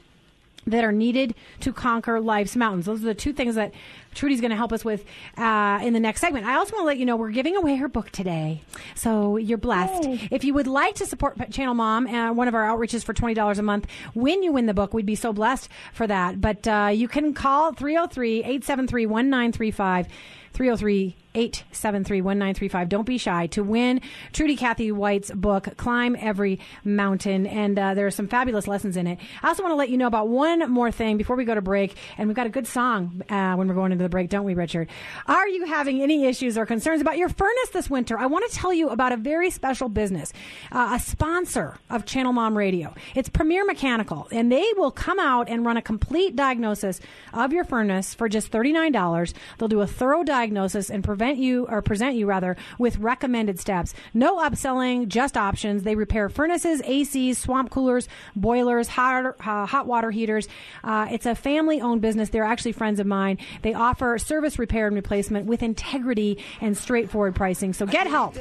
that 0.67 0.83
are 0.83 0.91
needed 0.91 1.33
to 1.59 1.73
conquer 1.73 2.19
life's 2.19 2.55
mountains. 2.55 2.85
Those 2.85 3.01
are 3.01 3.07
the 3.07 3.15
two 3.15 3.33
things 3.33 3.55
that 3.55 3.73
Trudy's 4.13 4.41
going 4.41 4.51
to 4.51 4.57
help 4.57 4.73
us 4.73 4.83
with 4.83 5.03
uh, 5.37 5.79
in 5.83 5.93
the 5.93 5.99
next 5.99 6.21
segment. 6.21 6.45
I 6.45 6.55
also 6.55 6.73
want 6.73 6.83
to 6.83 6.87
let 6.87 6.97
you 6.97 7.05
know 7.05 7.15
we're 7.15 7.31
giving 7.31 7.55
away 7.55 7.75
her 7.77 7.87
book 7.87 8.09
today, 8.11 8.61
so 8.95 9.37
you're 9.37 9.57
blessed. 9.57 10.03
Yay. 10.03 10.27
If 10.31 10.43
you 10.43 10.53
would 10.53 10.67
like 10.67 10.95
to 10.95 11.05
support 11.05 11.37
Channel 11.51 11.73
Mom, 11.73 12.07
uh, 12.07 12.33
one 12.33 12.47
of 12.47 12.55
our 12.55 12.63
outreaches 12.63 13.03
for 13.03 13.13
twenty 13.13 13.33
dollars 13.33 13.59
a 13.59 13.63
month, 13.63 13.87
when 14.13 14.43
you 14.43 14.51
win 14.51 14.65
the 14.65 14.73
book, 14.73 14.93
we'd 14.93 15.05
be 15.05 15.15
so 15.15 15.33
blessed 15.33 15.69
for 15.93 16.07
that. 16.07 16.41
But 16.41 16.67
uh, 16.67 16.91
you 16.93 17.07
can 17.07 17.33
call 17.33 17.73
303 17.73 18.39
873 18.39 19.05
1935 19.05 20.07
303 20.53 21.15
873 21.33 22.21
1935. 22.21 22.89
Don't 22.89 23.05
be 23.05 23.17
shy 23.17 23.47
to 23.47 23.63
win 23.63 24.01
Trudy 24.33 24.57
Cathy 24.57 24.91
White's 24.91 25.31
book, 25.31 25.77
Climb 25.77 26.17
Every 26.19 26.59
Mountain. 26.83 27.47
And 27.47 27.79
uh, 27.79 27.93
there 27.93 28.05
are 28.05 28.11
some 28.11 28.27
fabulous 28.27 28.67
lessons 28.67 28.97
in 28.97 29.07
it. 29.07 29.17
I 29.41 29.47
also 29.47 29.63
want 29.63 29.71
to 29.71 29.77
let 29.77 29.89
you 29.89 29.97
know 29.97 30.07
about 30.07 30.27
one 30.27 30.69
more 30.69 30.91
thing 30.91 31.17
before 31.17 31.37
we 31.37 31.45
go 31.45 31.55
to 31.55 31.61
break. 31.61 31.95
And 32.17 32.27
we've 32.27 32.35
got 32.35 32.47
a 32.47 32.49
good 32.49 32.67
song 32.67 33.23
uh, 33.29 33.55
when 33.55 33.69
we're 33.69 33.75
going 33.75 33.91
the 34.01 34.09
break, 34.09 34.29
don't 34.29 34.43
we, 34.43 34.53
Richard? 34.53 34.89
Are 35.27 35.47
you 35.47 35.65
having 35.65 36.01
any 36.01 36.25
issues 36.25 36.57
or 36.57 36.65
concerns 36.65 37.01
about 37.01 37.17
your 37.17 37.29
furnace 37.29 37.69
this 37.73 37.89
winter? 37.89 38.17
I 38.17 38.25
want 38.25 38.49
to 38.49 38.57
tell 38.57 38.73
you 38.73 38.89
about 38.89 39.11
a 39.11 39.17
very 39.17 39.49
special 39.49 39.89
business, 39.89 40.33
uh, 40.71 40.91
a 40.93 40.99
sponsor 40.99 41.77
of 41.89 42.05
Channel 42.05 42.33
Mom 42.33 42.57
Radio. 42.57 42.93
It's 43.15 43.29
Premier 43.29 43.65
Mechanical, 43.65 44.27
and 44.31 44.51
they 44.51 44.67
will 44.77 44.91
come 44.91 45.19
out 45.19 45.49
and 45.49 45.65
run 45.65 45.77
a 45.77 45.81
complete 45.81 46.35
diagnosis 46.35 46.99
of 47.33 47.53
your 47.53 47.63
furnace 47.63 48.13
for 48.13 48.29
just 48.29 48.51
$39. 48.51 49.33
They'll 49.57 49.67
do 49.67 49.81
a 49.81 49.87
thorough 49.87 50.23
diagnosis 50.23 50.89
and 50.89 51.03
prevent 51.03 51.37
you 51.37 51.67
or 51.67 51.81
present 51.81 52.15
you 52.15 52.25
rather 52.25 52.57
with 52.77 52.97
recommended 52.97 53.59
steps. 53.59 53.93
No 54.13 54.37
upselling, 54.37 55.07
just 55.07 55.37
options. 55.37 55.83
They 55.83 55.95
repair 55.95 56.29
furnaces, 56.29 56.81
ACs, 56.81 57.35
swamp 57.35 57.69
coolers, 57.69 58.07
boilers, 58.35 58.87
hot, 58.87 59.35
uh, 59.39 59.65
hot 59.65 59.87
water 59.87 60.11
heaters. 60.11 60.47
Uh, 60.83 61.07
it's 61.11 61.25
a 61.25 61.35
family 61.35 61.81
owned 61.81 62.01
business. 62.01 62.29
They're 62.29 62.43
actually 62.43 62.71
friends 62.71 62.99
of 62.99 63.07
mine. 63.07 63.37
They 63.61 63.73
offer 63.73 63.90
offer 63.91 64.17
service 64.17 64.57
repair 64.57 64.87
and 64.87 64.95
replacement 64.95 65.45
with 65.47 65.61
integrity 65.61 66.37
and 66.61 66.77
straightforward 66.77 67.35
pricing. 67.35 67.73
So 67.73 67.85
get 67.85 68.07
help. 68.07 68.37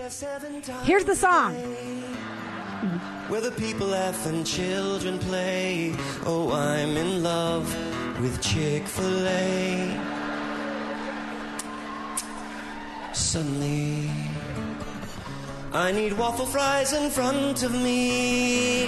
Here's 0.84 1.04
the 1.04 1.16
song. 1.16 1.54
Where 3.28 3.40
the 3.40 3.50
people 3.50 3.88
laugh 3.88 4.26
and 4.26 4.46
children 4.46 5.18
play. 5.18 5.92
Oh, 6.24 6.52
I'm 6.52 6.96
in 6.96 7.24
love 7.24 7.66
with 8.20 8.40
Chick 8.40 8.86
fil 8.86 9.26
A. 9.26 10.00
Suddenly, 13.12 14.08
I 15.72 15.90
need 15.90 16.12
waffle 16.16 16.46
fries 16.46 16.92
in 16.92 17.10
front 17.10 17.64
of 17.64 17.72
me 17.72 18.86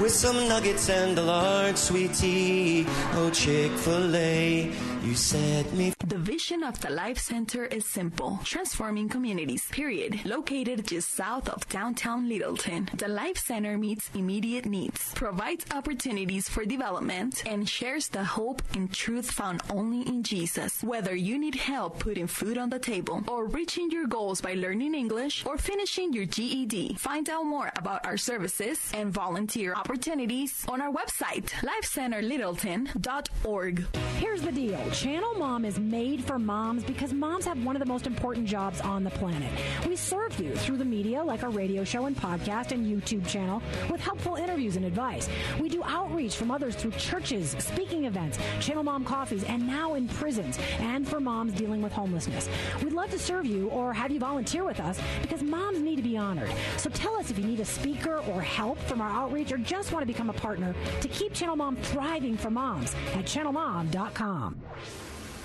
with 0.00 0.10
some 0.12 0.48
nuggets 0.48 0.88
and 0.90 1.16
a 1.16 1.22
large 1.22 1.76
sweet 1.76 2.12
tea. 2.14 2.84
Oh, 3.14 3.30
Chick 3.32 3.70
fil 3.72 4.14
A, 4.16 4.72
you 5.04 5.14
set 5.14 5.72
me 5.72 5.92
The 6.06 6.18
vision 6.18 6.62
of 6.62 6.78
the 6.80 6.90
Life 6.90 7.18
Center 7.18 7.64
is 7.64 7.86
simple 7.86 8.38
transforming 8.44 9.08
communities, 9.08 9.66
period. 9.70 10.20
Located 10.24 10.86
just 10.86 11.14
south 11.14 11.48
of 11.48 11.68
downtown 11.68 12.28
Littleton, 12.28 12.88
the 12.94 13.08
Life 13.08 13.38
Center 13.38 13.76
meets 13.78 14.10
immediate 14.14 14.66
needs, 14.66 15.12
provides 15.14 15.64
opportunities 15.72 16.48
for 16.48 16.64
development, 16.64 17.42
and 17.46 17.68
shares 17.68 18.06
the 18.08 18.22
hope 18.22 18.62
and 18.74 18.92
truth 18.92 19.28
found 19.30 19.62
only 19.70 20.06
in 20.06 20.22
Jesus. 20.22 20.82
Whether 20.82 21.14
you 21.14 21.38
need 21.38 21.54
help 21.56 21.98
putting 21.98 22.26
food 22.26 22.58
on 22.58 22.68
the 22.70 22.78
table, 22.78 23.22
or 23.26 23.46
reaching 23.46 23.90
your 23.90 24.06
goals 24.06 24.40
by 24.40 24.54
learning 24.54 24.94
English, 24.94 25.44
or 25.46 25.58
finishing 25.58 26.12
your 26.12 26.26
GED, 26.26 26.94
find 26.94 27.28
out 27.28 27.44
more 27.44 27.72
about 27.76 28.06
our 28.06 28.16
services 28.16 28.78
and 28.94 29.12
volunteer 29.12 29.74
opportunities 29.74 30.64
on 30.68 30.80
our 30.80 30.92
website, 30.92 31.50
lifecenterlittleton.org. 31.62 33.86
Here's 34.18 34.42
the 34.42 34.52
deal 34.52 34.91
Channel 34.92 35.34
Mom 35.38 35.64
is 35.64 35.80
made 35.80 36.22
for 36.22 36.38
moms 36.38 36.84
because 36.84 37.14
moms 37.14 37.46
have 37.46 37.64
one 37.64 37.74
of 37.74 37.80
the 37.80 37.86
most 37.86 38.06
important 38.06 38.46
jobs 38.46 38.78
on 38.82 39.04
the 39.04 39.10
planet. 39.10 39.50
We 39.88 39.96
serve 39.96 40.38
you 40.38 40.54
through 40.54 40.76
the 40.76 40.84
media, 40.84 41.24
like 41.24 41.42
our 41.42 41.50
radio 41.50 41.82
show 41.82 42.04
and 42.04 42.14
podcast 42.14 42.72
and 42.72 42.86
YouTube 42.86 43.26
channel, 43.26 43.62
with 43.90 44.02
helpful 44.02 44.36
interviews 44.36 44.76
and 44.76 44.84
advice. 44.84 45.30
We 45.58 45.70
do 45.70 45.82
outreach 45.84 46.36
from 46.36 46.50
others 46.50 46.76
through 46.76 46.90
churches, 46.92 47.56
speaking 47.58 48.04
events, 48.04 48.38
Channel 48.60 48.82
Mom 48.82 49.04
coffees, 49.04 49.44
and 49.44 49.66
now 49.66 49.94
in 49.94 50.08
prisons, 50.08 50.58
and 50.78 51.08
for 51.08 51.20
moms 51.20 51.54
dealing 51.54 51.80
with 51.80 51.92
homelessness. 51.92 52.50
We'd 52.82 52.92
love 52.92 53.10
to 53.12 53.18
serve 53.18 53.46
you 53.46 53.68
or 53.70 53.94
have 53.94 54.10
you 54.10 54.20
volunteer 54.20 54.62
with 54.62 54.78
us 54.78 55.00
because 55.22 55.42
moms 55.42 55.80
need 55.80 55.96
to 55.96 56.02
be 56.02 56.18
honored. 56.18 56.52
So 56.76 56.90
tell 56.90 57.16
us 57.16 57.30
if 57.30 57.38
you 57.38 57.44
need 57.44 57.60
a 57.60 57.64
speaker 57.64 58.18
or 58.28 58.42
help 58.42 58.78
from 58.80 59.00
our 59.00 59.10
outreach 59.10 59.52
or 59.52 59.56
just 59.56 59.90
want 59.90 60.02
to 60.02 60.06
become 60.06 60.28
a 60.28 60.34
partner 60.34 60.74
to 61.00 61.08
keep 61.08 61.32
Channel 61.32 61.56
Mom 61.56 61.76
thriving 61.76 62.36
for 62.36 62.50
moms 62.50 62.94
at 63.14 63.24
channelmom.com. 63.24 64.60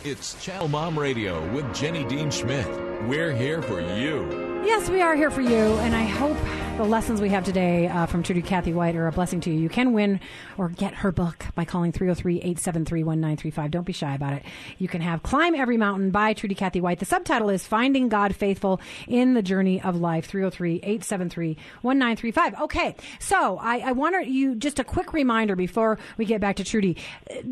It's 0.03 0.41
Channel 0.44 0.67
Mom 0.67 0.98
Radio 0.98 1.46
with 1.53 1.74
Jenny 1.75 2.03
Dean 2.06 2.32
Schmidt. 2.32 2.67
We're 3.03 3.34
here 3.34 3.62
for 3.62 3.82
you. 3.82 4.62
Yes, 4.65 4.89
we 4.89 5.01
are 5.01 5.15
here 5.15 5.32
for 5.32 5.41
you, 5.41 5.77
and 5.79 5.96
I 5.96 6.03
hope 6.03 6.38
the 6.77 6.84
lessons 6.84 7.19
we 7.19 7.29
have 7.29 7.43
today 7.43 7.88
uh, 7.88 8.05
from 8.05 8.22
Trudy 8.22 8.43
Cathy 8.43 8.72
White 8.72 8.96
are 8.96 9.07
a 9.07 9.12
blessing 9.12 9.41
to 9.41 9.50
you. 9.50 9.60
You 9.60 9.67
can 9.67 9.93
win 9.93 10.19
or 10.60 10.69
get 10.69 10.93
her 10.93 11.12
book 11.12 11.43
by 11.55 11.65
calling 11.65 11.91
303 11.91 12.36
873 12.36 13.03
1935. 13.03 13.72
Don't 13.72 13.84
be 13.84 13.93
shy 13.93 14.13
about 14.13 14.34
it. 14.34 14.43
You 14.77 14.88
can 14.88 15.01
have 15.01 15.24
Climb 15.24 15.55
Every 15.55 15.75
Mountain 15.75 16.12
by 16.12 16.34
Trudy 16.34 16.53
Cathy 16.53 16.79
White. 16.79 17.00
The 17.00 17.05
subtitle 17.05 17.50
is 17.50 17.65
Finding 17.65 18.10
God 18.10 18.36
Faithful 18.36 18.79
in 19.07 19.34
the 19.34 19.41
Journey 19.41 19.81
of 19.81 19.96
Life, 19.96 20.27
303 20.27 20.75
873 20.75 21.57
1935. 21.81 22.62
Okay, 22.62 22.96
so 23.17 23.57
I, 23.57 23.79
I 23.79 23.91
want 23.93 24.27
you 24.27 24.53
just 24.53 24.77
a 24.77 24.84
quick 24.84 25.13
reminder 25.13 25.55
before 25.55 25.98
we 26.17 26.25
get 26.25 26.41
back 26.41 26.57
to 26.57 26.63
Trudy. 26.63 26.96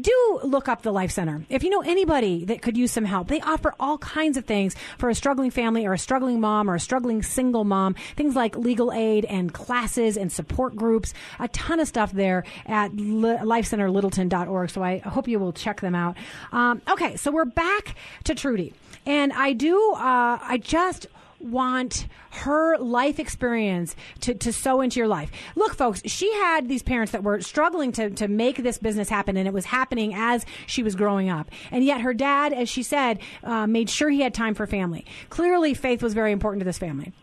Do 0.02 0.40
look 0.44 0.70
up 0.70 0.84
the 0.84 0.94
Life 0.94 1.10
Center. 1.10 1.44
If 1.50 1.64
you 1.64 1.72
know 1.72 1.82
anybody 1.82 2.46
that 2.46 2.62
could 2.62 2.78
use 2.78 2.92
some 2.92 3.06
help, 3.06 3.30
they 3.30 3.42
offer 3.42 3.74
all 3.80 3.98
kinds 3.98 4.38
of 4.38 4.46
things 4.46 4.76
for 5.00 5.10
a 5.10 5.16
struggling 5.16 5.50
family 5.50 5.88
or 5.88 5.94
a 5.94 6.00
struggling 6.00 6.40
mom 6.40 6.70
or 6.70 6.76
a 6.76 6.80
struggling 6.80 7.24
single 7.24 7.64
mom. 7.64 7.96
Things 8.16 8.36
like 8.36 8.56
legal 8.56 8.94
aid 8.94 9.15
and 9.24 9.54
classes 9.54 10.18
and 10.18 10.30
support 10.30 10.76
groups. 10.76 11.14
A 11.40 11.48
ton 11.48 11.80
of 11.80 11.88
stuff 11.88 12.12
there 12.12 12.44
at 12.66 12.94
li- 12.96 13.38
lifecenterlittleton.org. 13.38 14.70
So 14.70 14.84
I 14.84 14.98
hope 14.98 15.30
you 15.30 15.40
will 15.40 15.54
check 15.54 15.80
them 15.80 15.96
out. 15.96 16.18
Um, 16.52 16.82
okay, 16.90 17.16
so 17.16 17.32
we're 17.32 17.46
back 17.46 17.96
to 18.26 18.36
Trudy. 18.36 18.74
And 19.06 19.32
I 19.32 19.54
do, 19.54 19.94
uh, 19.94 20.40
I 20.42 20.60
just 20.62 21.08
want 21.40 22.08
her 22.32 22.78
life 22.78 23.20
experience 23.20 23.96
to, 24.22 24.34
to 24.34 24.52
sow 24.52 24.82
into 24.82 25.00
your 25.00 25.08
life. 25.08 25.32
Look, 25.56 25.76
folks, 25.76 26.02
she 26.06 26.32
had 26.34 26.68
these 26.68 26.84
parents 26.84 27.12
that 27.12 27.24
were 27.24 27.42
struggling 27.42 27.92
to, 27.94 28.10
to 28.12 28.28
make 28.28 28.58
this 28.58 28.78
business 28.78 29.10
happen, 29.10 29.38
and 29.38 29.48
it 29.48 29.54
was 29.54 29.66
happening 29.66 30.14
as 30.14 30.46
she 30.66 30.84
was 30.84 30.96
growing 30.96 31.30
up. 31.30 31.50
And 31.72 31.84
yet 31.84 32.02
her 32.02 32.14
dad, 32.14 32.52
as 32.54 32.70
she 32.70 32.84
said, 32.84 33.20
uh, 33.44 33.68
made 33.68 33.90
sure 33.90 34.10
he 34.10 34.22
had 34.22 34.34
time 34.34 34.56
for 34.56 34.68
family. 34.68 35.06
Clearly, 35.30 35.74
faith 35.74 36.02
was 36.02 36.14
very 36.14 36.32
important 36.32 36.62
to 36.62 36.66
this 36.66 36.78
family. 36.78 37.14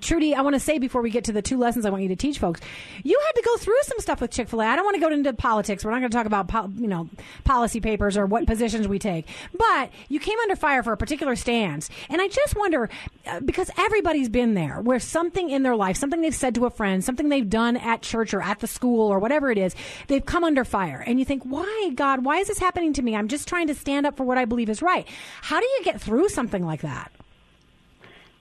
Trudy, 0.00 0.34
I 0.34 0.40
want 0.40 0.54
to 0.54 0.60
say 0.60 0.78
before 0.78 1.02
we 1.02 1.10
get 1.10 1.24
to 1.24 1.32
the 1.32 1.42
two 1.42 1.58
lessons 1.58 1.86
I 1.86 1.90
want 1.90 2.02
you 2.02 2.08
to 2.08 2.16
teach 2.16 2.38
folks, 2.38 2.60
you 3.04 3.20
had 3.26 3.40
to 3.40 3.42
go 3.46 3.56
through 3.56 3.78
some 3.82 4.00
stuff 4.00 4.20
with 4.20 4.30
Chick 4.30 4.48
Fil 4.48 4.62
A. 4.62 4.66
I 4.66 4.74
don't 4.74 4.84
want 4.84 4.96
to 4.96 5.00
go 5.00 5.10
into 5.10 5.32
politics. 5.32 5.84
We're 5.84 5.92
not 5.92 6.00
going 6.00 6.10
to 6.10 6.16
talk 6.16 6.26
about 6.26 6.70
you 6.76 6.88
know 6.88 7.08
policy 7.44 7.80
papers 7.80 8.16
or 8.16 8.26
what 8.26 8.46
positions 8.46 8.88
we 8.88 8.98
take, 8.98 9.26
but 9.56 9.90
you 10.08 10.18
came 10.18 10.38
under 10.40 10.56
fire 10.56 10.82
for 10.82 10.92
a 10.92 10.96
particular 10.96 11.36
stance, 11.36 11.88
and 12.08 12.20
I 12.20 12.28
just 12.28 12.56
wonder 12.56 12.88
uh, 13.26 13.40
because 13.40 13.70
everybody's 13.78 14.28
been 14.28 14.54
there 14.54 14.80
where 14.80 14.98
something 14.98 15.50
in 15.50 15.62
their 15.62 15.76
life, 15.76 15.96
something 15.96 16.20
they've 16.20 16.34
said 16.34 16.54
to 16.56 16.66
a 16.66 16.70
friend, 16.70 17.04
something 17.04 17.28
they've 17.28 17.48
done 17.48 17.76
at 17.76 18.02
church 18.02 18.34
or 18.34 18.42
at 18.42 18.60
the 18.60 18.66
school 18.66 19.08
or 19.08 19.18
whatever 19.18 19.50
it 19.50 19.58
is, 19.58 19.74
they've 20.08 20.26
come 20.26 20.42
under 20.42 20.64
fire, 20.64 21.02
and 21.06 21.18
you 21.18 21.24
think, 21.24 21.44
why 21.44 21.90
God, 21.94 22.24
why 22.24 22.38
is 22.38 22.48
this 22.48 22.58
happening 22.58 22.92
to 22.94 23.02
me? 23.02 23.14
I'm 23.14 23.28
just 23.28 23.46
trying 23.46 23.68
to 23.68 23.74
stand 23.74 24.06
up 24.06 24.16
for 24.16 24.24
what 24.24 24.38
I 24.38 24.46
believe 24.46 24.68
is 24.68 24.82
right. 24.82 25.06
How 25.42 25.60
do 25.60 25.66
you 25.66 25.80
get 25.84 26.00
through 26.00 26.28
something 26.28 26.64
like 26.64 26.80
that? 26.82 27.12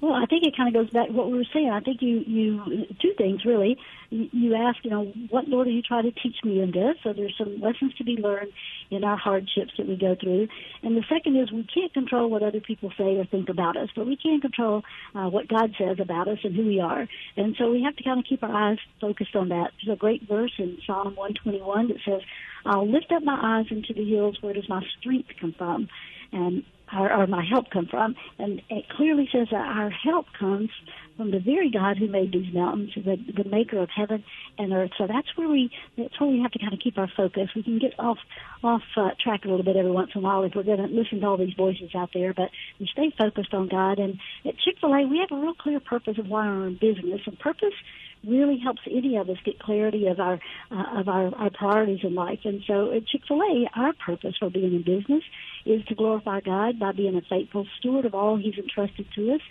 Well, 0.05 0.13
I 0.13 0.27
think 0.27 0.43
it 0.43 0.55
kind 0.55 0.69
of 0.69 0.79
goes 0.79 0.93
back 0.93 1.07
to 1.07 1.13
what 1.13 1.31
we 1.31 1.37
were 1.39 1.51
saying. 1.51 1.71
I 1.71 1.79
think 1.79 1.99
you, 1.99 2.21
you, 2.27 2.85
two 3.01 3.13
things 3.17 3.43
really. 3.43 3.75
You, 4.11 4.53
ask, 4.53 4.77
you 4.83 4.91
know, 4.91 5.11
what 5.31 5.47
Lord 5.47 5.65
are 5.65 5.71
you 5.71 5.81
trying 5.81 6.03
to 6.03 6.11
teach 6.11 6.35
me 6.43 6.61
in 6.61 6.69
this? 6.69 6.97
So 7.03 7.11
there's 7.11 7.33
some 7.39 7.59
lessons 7.59 7.95
to 7.95 8.03
be 8.03 8.15
learned 8.15 8.51
in 8.91 9.03
our 9.03 9.17
hardships 9.17 9.71
that 9.79 9.87
we 9.87 9.95
go 9.95 10.15
through. 10.21 10.47
And 10.83 10.95
the 10.95 11.03
second 11.09 11.35
is 11.37 11.51
we 11.51 11.65
can't 11.73 11.91
control 11.91 12.29
what 12.29 12.43
other 12.43 12.59
people 12.59 12.91
say 12.95 13.17
or 13.17 13.25
think 13.25 13.49
about 13.49 13.77
us, 13.77 13.89
but 13.95 14.05
we 14.05 14.15
can 14.15 14.41
control 14.41 14.83
uh, 15.15 15.27
what 15.27 15.47
God 15.47 15.73
says 15.75 15.97
about 15.99 16.27
us 16.27 16.37
and 16.43 16.55
who 16.55 16.67
we 16.67 16.79
are. 16.79 17.07
And 17.35 17.55
so 17.57 17.71
we 17.71 17.81
have 17.81 17.95
to 17.95 18.03
kind 18.03 18.19
of 18.19 18.25
keep 18.29 18.43
our 18.43 18.55
eyes 18.55 18.77
focused 19.01 19.35
on 19.35 19.49
that. 19.49 19.71
There's 19.83 19.97
a 19.97 19.99
great 19.99 20.27
verse 20.29 20.53
in 20.59 20.77
Psalm 20.85 21.15
121 21.15 21.87
that 21.87 21.97
says, 22.05 22.21
I'll 22.63 22.87
lift 22.87 23.11
up 23.11 23.23
my 23.23 23.39
eyes 23.41 23.65
into 23.71 23.95
the 23.95 24.07
hills 24.07 24.37
where 24.41 24.53
does 24.53 24.69
my 24.69 24.83
strength 24.99 25.29
come 25.41 25.55
from? 25.57 25.89
And 26.31 26.63
or, 26.93 27.11
or 27.11 27.27
my 27.27 27.43
help 27.45 27.69
come 27.71 27.87
from. 27.87 28.15
And 28.37 28.61
it 28.69 28.85
clearly 28.89 29.27
says 29.31 29.47
that 29.51 29.65
our 29.65 29.89
help 29.89 30.27
comes 30.37 30.69
from 31.17 31.31
the 31.31 31.39
very 31.39 31.71
God 31.71 31.97
who 31.97 32.07
made 32.07 32.33
these 32.33 32.53
mountains, 32.53 32.91
the, 32.95 33.15
the 33.15 33.47
maker 33.49 33.79
of 33.79 33.89
heaven 33.89 34.23
and 34.57 34.73
earth. 34.73 34.91
So 34.97 35.07
that's 35.07 35.27
where 35.35 35.47
we 35.47 35.71
that's 35.97 36.19
where 36.19 36.29
we 36.29 36.41
have 36.41 36.51
to 36.51 36.59
kind 36.59 36.73
of 36.73 36.79
keep 36.79 36.97
our 36.97 37.09
focus. 37.15 37.49
We 37.55 37.63
can 37.63 37.79
get 37.79 37.97
off 37.99 38.17
off 38.63 38.81
uh, 38.97 39.11
track 39.19 39.45
a 39.45 39.47
little 39.47 39.63
bit 39.63 39.77
every 39.77 39.91
once 39.91 40.11
in 40.13 40.21
a 40.21 40.23
while 40.23 40.43
if 40.43 40.53
we're 40.55 40.63
going 40.63 40.77
to 40.79 40.87
listen 40.87 41.21
to 41.21 41.27
all 41.27 41.37
these 41.37 41.53
voices 41.55 41.91
out 41.95 42.09
there, 42.13 42.33
but 42.33 42.49
we 42.79 42.87
stay 42.91 43.13
focused 43.17 43.53
on 43.53 43.69
God. 43.69 43.99
And 43.99 44.19
at 44.45 44.57
Chick 44.57 44.75
Fil 44.81 44.93
A, 44.93 45.07
we 45.07 45.19
have 45.19 45.37
a 45.37 45.41
real 45.41 45.53
clear 45.53 45.79
purpose 45.79 46.17
of 46.17 46.27
why 46.27 46.47
we're 46.47 46.67
in 46.67 46.73
business, 46.73 47.21
and 47.25 47.39
purpose 47.39 47.73
really 48.27 48.57
helps 48.57 48.81
any 48.89 49.17
of 49.17 49.29
us 49.29 49.37
get 49.45 49.59
clarity 49.59 50.07
of 50.07 50.19
our 50.19 50.39
uh, 50.71 50.99
of 50.99 51.07
our, 51.07 51.33
our 51.35 51.49
priorities 51.49 51.99
in 52.03 52.15
life. 52.15 52.39
And 52.43 52.61
so 52.67 52.91
at 52.91 53.07
Chick 53.07 53.21
Fil 53.27 53.41
A, 53.41 53.69
our 53.75 53.93
purpose 53.93 54.35
for 54.39 54.49
being 54.49 54.73
in 54.73 54.83
business 54.83 55.23
is 55.65 55.83
to 55.85 55.95
glorify 55.95 56.41
God 56.41 56.79
by 56.79 56.91
being 56.91 57.15
a 57.15 57.21
faithful 57.21 57.65
steward 57.79 58.05
of 58.05 58.13
all 58.13 58.37
He's 58.37 58.57
entrusted 58.57 59.07
to 59.15 59.33
us, 59.33 59.41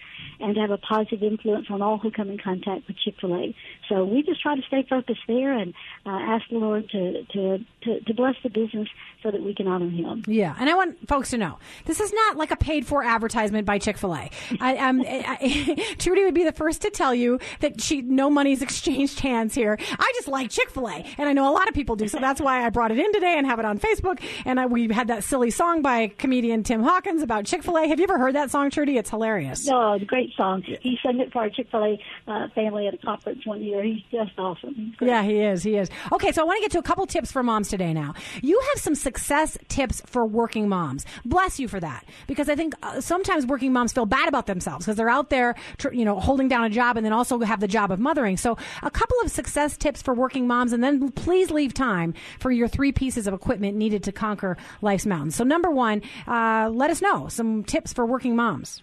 and 0.41 0.55
to 0.55 0.61
have 0.61 0.71
a 0.71 0.79
positive 0.79 1.23
influence 1.23 1.67
on 1.71 1.83
all 1.83 1.99
who 1.99 2.11
come 2.11 2.31
in 2.31 2.39
contact 2.39 2.87
with 2.87 2.97
Chick 2.99 3.15
Fil 3.21 3.35
A. 3.35 3.55
So 3.89 4.05
we 4.05 4.23
just 4.23 4.41
try 4.41 4.57
to 4.57 4.63
stay 4.63 4.87
focused 4.89 5.21
there 5.27 5.53
and 5.53 5.75
uh, 6.07 6.11
ask 6.11 6.45
the 6.51 6.59
Lord 6.59 6.89
to, 6.91 7.25
to 7.25 7.59
to 7.83 8.01
to 8.01 8.15
bless 8.15 8.37
the 8.43 8.51
business 8.51 8.89
so 9.23 9.31
that 9.31 9.43
we 9.43 9.55
can 9.55 9.67
honor 9.67 9.89
Him. 9.89 10.25
Yeah, 10.27 10.55
and 10.59 10.71
I 10.71 10.75
want 10.75 11.09
folks 11.09 11.31
to 11.31 11.39
know 11.39 11.59
this 11.85 12.01
is 12.01 12.13
not 12.13 12.37
like 12.37 12.51
a 12.51 12.57
paid 12.57 12.87
for 12.87 13.03
advertisement 13.03 13.67
by 13.67 13.79
Chick 13.79 13.99
fil 13.99 14.15
A. 14.15 14.31
um, 14.61 15.03
Trudy 15.99 16.25
would 16.25 16.35
be 16.35 16.45
the 16.45 16.53
first 16.53 16.83
to 16.83 16.91
tell 16.91 17.15
you 17.15 17.39
that 17.61 17.81
she 17.81 18.03
no 18.03 18.31
money's 18.31 18.63
exchanged 18.75 19.21
hands 19.21 19.55
here. 19.55 19.79
I 19.99 20.13
just 20.15 20.29
like 20.29 20.51
Chick 20.51 20.71
Fil 20.71 20.89
A, 20.89 21.05
and 21.19 21.29
I 21.29 21.33
know 21.33 21.51
a 21.51 21.55
lot 21.55 21.69
of 21.69 21.75
people 21.75 21.97
do, 21.97 22.09
so 22.09 22.19
that's 22.19 22.41
why 22.41 22.65
I 22.65 22.71
brought 22.71 22.91
it 22.91 22.99
in 22.99 23.13
today 23.13 23.35
and 23.37 23.47
have 23.47 23.59
it 23.59 23.65
on 23.65 23.79
Facebook. 23.79 24.21
And 24.45 24.61
I, 24.61 24.67
we 24.67 24.93
had 24.93 25.09
that 25.09 25.25
silly 25.25 25.51
song 25.51 25.83
by 25.83 26.04
comedian 26.09 26.63
Tim 26.63 26.83
Hawkins 26.83 27.23
about 27.23 27.45
Chick 27.45 27.63
Fil 27.63 27.77
A. 27.79 27.87
Have 27.87 27.99
you 27.99 28.05
ever 28.05 28.19
heard 28.19 28.35
that 28.35 28.51
song, 28.51 28.71
Trudy? 28.71 28.97
It's 28.97 29.11
hilarious. 29.11 29.67
No, 29.67 29.95
it's 29.95 30.03
a 30.03 30.07
great 30.07 30.31
song. 30.37 30.63
He 30.63 30.99
sang 31.05 31.21
it 31.21 31.33
for 31.33 31.41
our 31.41 31.51
Chick 31.51 31.69
Fil 31.71 31.85
A 31.85 32.01
uh, 32.31 32.49
family 32.55 32.87
at 32.87 32.95
a 32.95 32.99
conference 32.99 33.47
one 33.47 33.63
year. 33.63 33.83
He's 33.83 34.03
just 34.11 34.39
awesome. 34.39 34.75
He's. 34.75 34.95
Yeah, 35.01 35.23
he 35.23 35.41
is. 35.41 35.63
He 35.63 35.77
is. 35.77 35.89
Okay, 36.13 36.33
so 36.33 36.43
I 36.43 36.45
want 36.45 36.59
to 36.59 36.63
get 36.63 36.73
to 36.73 36.79
a 36.79 36.83
couple 36.83 37.07
tips 37.07 37.33
for 37.33 37.43
moms 37.43 37.69
today 37.69 37.93
now. 37.93 38.15
You 38.43 38.61
have 38.73 38.83
some 38.83 38.95
success 38.95 39.59
tips 39.69 40.03
for 40.07 40.27
working 40.27 40.69
moms. 40.69 41.05
Bless 41.25 41.59
you 41.59 41.69
for 41.69 41.81
that. 41.81 42.05
Because 42.27 42.49
I 42.49 42.57
think 42.57 42.75
uh, 42.83 43.01
sometimes 43.01 43.47
working 43.47 43.73
moms 43.73 43.93
feel 43.93 44.07
bad 44.07 44.29
about 44.29 44.47
themselves 44.47 44.85
because 44.85 44.97
they're 44.97 45.11
out 45.11 45.31
there, 45.31 45.55
tr- 45.79 45.93
you 45.93 46.05
know, 46.05 46.19
holding 46.21 46.49
down 46.49 46.65
a 46.65 46.71
job 46.71 46.97
and 46.97 47.05
then 47.05 47.13
also 47.13 47.39
have 47.41 47.61
the 47.61 47.69
job 47.69 47.91
of 47.91 47.99
mothering. 48.01 48.37
So 48.37 48.57
a 48.83 48.91
couple 48.91 49.17
of 49.25 49.31
success 49.31 49.77
tips 49.77 50.03
for 50.03 50.15
working 50.15 50.47
moms 50.47 50.73
and 50.73 50.83
then 50.83 51.11
please 51.13 51.51
leave 51.51 51.75
time 51.75 52.15
for 52.39 52.51
your 52.51 52.69
three 52.69 52.93
pieces 52.93 53.27
of 53.27 53.35
equipment 53.35 53.77
needed 53.77 54.03
to 54.05 54.13
conquer 54.13 54.57
life's 54.83 55.07
mountains. 55.07 55.35
So 55.35 55.45
number 55.45 55.71
one, 55.71 55.94
on, 56.03 56.67
uh, 56.67 56.71
let 56.71 56.91
us 56.91 57.01
know 57.01 57.29
some 57.29 57.65
tips 57.65 57.93
for 57.93 58.07
working 58.07 58.37
moms. 58.37 58.83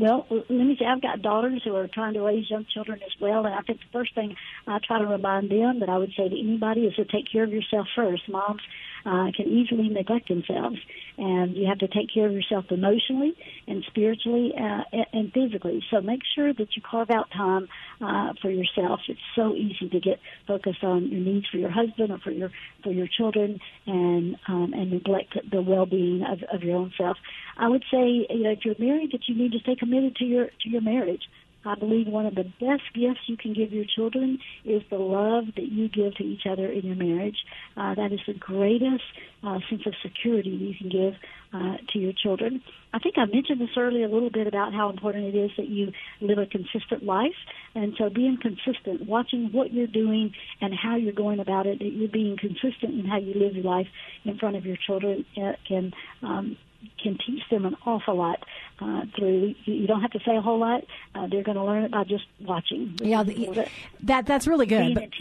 Well, 0.00 0.26
let 0.30 0.48
me 0.48 0.76
say, 0.78 0.86
I've 0.86 1.02
got 1.02 1.20
daughters 1.20 1.60
who 1.64 1.76
are 1.76 1.86
trying 1.86 2.14
to 2.14 2.22
raise 2.22 2.48
young 2.48 2.64
children 2.72 3.00
as 3.04 3.12
well, 3.20 3.44
and 3.44 3.54
I 3.54 3.60
think 3.60 3.80
the 3.80 3.92
first 3.92 4.14
thing 4.14 4.34
I 4.66 4.78
try 4.82 4.98
to 4.98 5.06
remind 5.06 5.50
them 5.50 5.80
that 5.80 5.90
I 5.90 5.98
would 5.98 6.12
say 6.16 6.28
to 6.28 6.40
anybody 6.40 6.82
is 6.86 6.94
to 6.94 7.04
take 7.04 7.30
care 7.30 7.44
of 7.44 7.50
yourself 7.50 7.86
first. 7.94 8.22
Moms 8.28 8.62
uh, 9.04 9.30
can 9.36 9.46
easily 9.46 9.88
neglect 9.88 10.28
themselves, 10.28 10.78
and 11.18 11.56
you 11.56 11.66
have 11.66 11.78
to 11.78 11.88
take 11.88 12.12
care 12.12 12.26
of 12.26 12.32
yourself 12.32 12.66
emotionally 12.70 13.34
and 13.66 13.84
spiritually 13.88 14.52
uh, 14.56 14.82
and 15.12 15.32
physically. 15.32 15.82
So 15.90 16.00
make 16.00 16.20
sure 16.34 16.52
that 16.52 16.76
you 16.76 16.82
carve 16.82 17.10
out 17.10 17.30
time 17.30 17.68
uh, 18.00 18.32
for 18.40 18.50
yourself. 18.50 19.00
It's 19.08 19.20
so 19.34 19.54
easy 19.54 19.88
to 19.88 20.00
get 20.00 20.20
focused 20.46 20.84
on 20.84 21.08
your 21.08 21.20
needs 21.20 21.46
for 21.48 21.58
your 21.58 21.70
husband 21.70 22.10
or 22.10 22.18
for 22.18 22.30
your 22.30 22.50
for 22.82 22.92
your 22.92 23.08
children, 23.08 23.60
and 23.86 24.36
um, 24.48 24.72
and 24.74 24.90
neglect 24.90 25.36
the 25.50 25.62
well-being 25.62 26.22
of, 26.22 26.42
of 26.52 26.62
your 26.62 26.76
own 26.76 26.92
self. 26.96 27.16
I 27.56 27.68
would 27.68 27.84
say, 27.90 28.26
you 28.28 28.42
know, 28.42 28.50
if 28.50 28.64
you're 28.64 28.74
married, 28.78 29.12
that 29.12 29.28
you 29.28 29.34
need 29.34 29.52
to 29.52 29.58
stay 29.60 29.76
committed 29.76 30.16
to 30.16 30.24
your 30.24 30.46
to 30.46 30.68
your 30.68 30.80
marriage. 30.80 31.22
I 31.64 31.74
believe 31.74 32.06
one 32.06 32.26
of 32.26 32.34
the 32.34 32.44
best 32.44 32.82
gifts 32.94 33.20
you 33.26 33.36
can 33.36 33.52
give 33.52 33.72
your 33.72 33.84
children 33.84 34.38
is 34.64 34.82
the 34.90 34.96
love 34.96 35.44
that 35.56 35.70
you 35.70 35.88
give 35.88 36.14
to 36.16 36.24
each 36.24 36.46
other 36.50 36.66
in 36.66 36.86
your 36.86 36.96
marriage. 36.96 37.36
Uh, 37.76 37.94
that 37.94 38.12
is 38.12 38.20
the 38.26 38.34
greatest 38.34 39.04
uh, 39.42 39.58
sense 39.68 39.82
of 39.86 39.94
security 40.02 40.50
you 40.50 40.74
can 40.74 40.88
give 40.88 41.14
uh, 41.52 41.76
to 41.92 41.98
your 41.98 42.12
children. 42.12 42.62
I 42.92 42.98
think 42.98 43.16
I 43.18 43.26
mentioned 43.26 43.60
this 43.60 43.76
earlier 43.76 44.06
a 44.06 44.08
little 44.08 44.30
bit 44.30 44.46
about 44.46 44.72
how 44.72 44.90
important 44.90 45.34
it 45.34 45.38
is 45.38 45.50
that 45.56 45.68
you 45.68 45.92
live 46.20 46.38
a 46.38 46.46
consistent 46.46 47.04
life. 47.04 47.36
And 47.74 47.94
so 47.98 48.08
being 48.08 48.38
consistent, 48.40 49.06
watching 49.06 49.50
what 49.52 49.72
you're 49.72 49.86
doing 49.86 50.32
and 50.60 50.72
how 50.74 50.96
you're 50.96 51.12
going 51.12 51.40
about 51.40 51.66
it, 51.66 51.78
that 51.78 51.90
you're 51.92 52.08
being 52.08 52.36
consistent 52.38 52.98
in 52.98 53.04
how 53.04 53.18
you 53.18 53.34
live 53.34 53.54
your 53.54 53.64
life 53.64 53.88
in 54.24 54.38
front 54.38 54.56
of 54.56 54.64
your 54.64 54.76
children 54.76 55.24
uh, 55.36 55.52
can 55.68 55.92
um, 56.22 56.56
can 57.02 57.18
teach 57.26 57.42
them 57.50 57.66
an 57.66 57.76
awful 57.86 58.16
lot 58.16 58.44
uh, 58.80 59.02
through. 59.16 59.54
You 59.64 59.86
don't 59.86 60.00
have 60.00 60.12
to 60.12 60.20
say 60.20 60.36
a 60.36 60.40
whole 60.40 60.58
lot. 60.58 60.84
Uh, 61.14 61.26
they're 61.26 61.42
going 61.42 61.56
to 61.56 61.64
learn 61.64 61.84
it 61.84 61.90
by 61.90 62.04
just 62.04 62.24
watching. 62.40 62.96
Yeah, 63.00 63.22
the, 63.22 63.68
that 64.02 64.26
that's 64.26 64.46
really 64.46 64.66
good. 64.66 65.12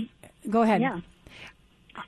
Go 0.49 0.61
ahead. 0.61 0.81
Yeah. 0.81 1.01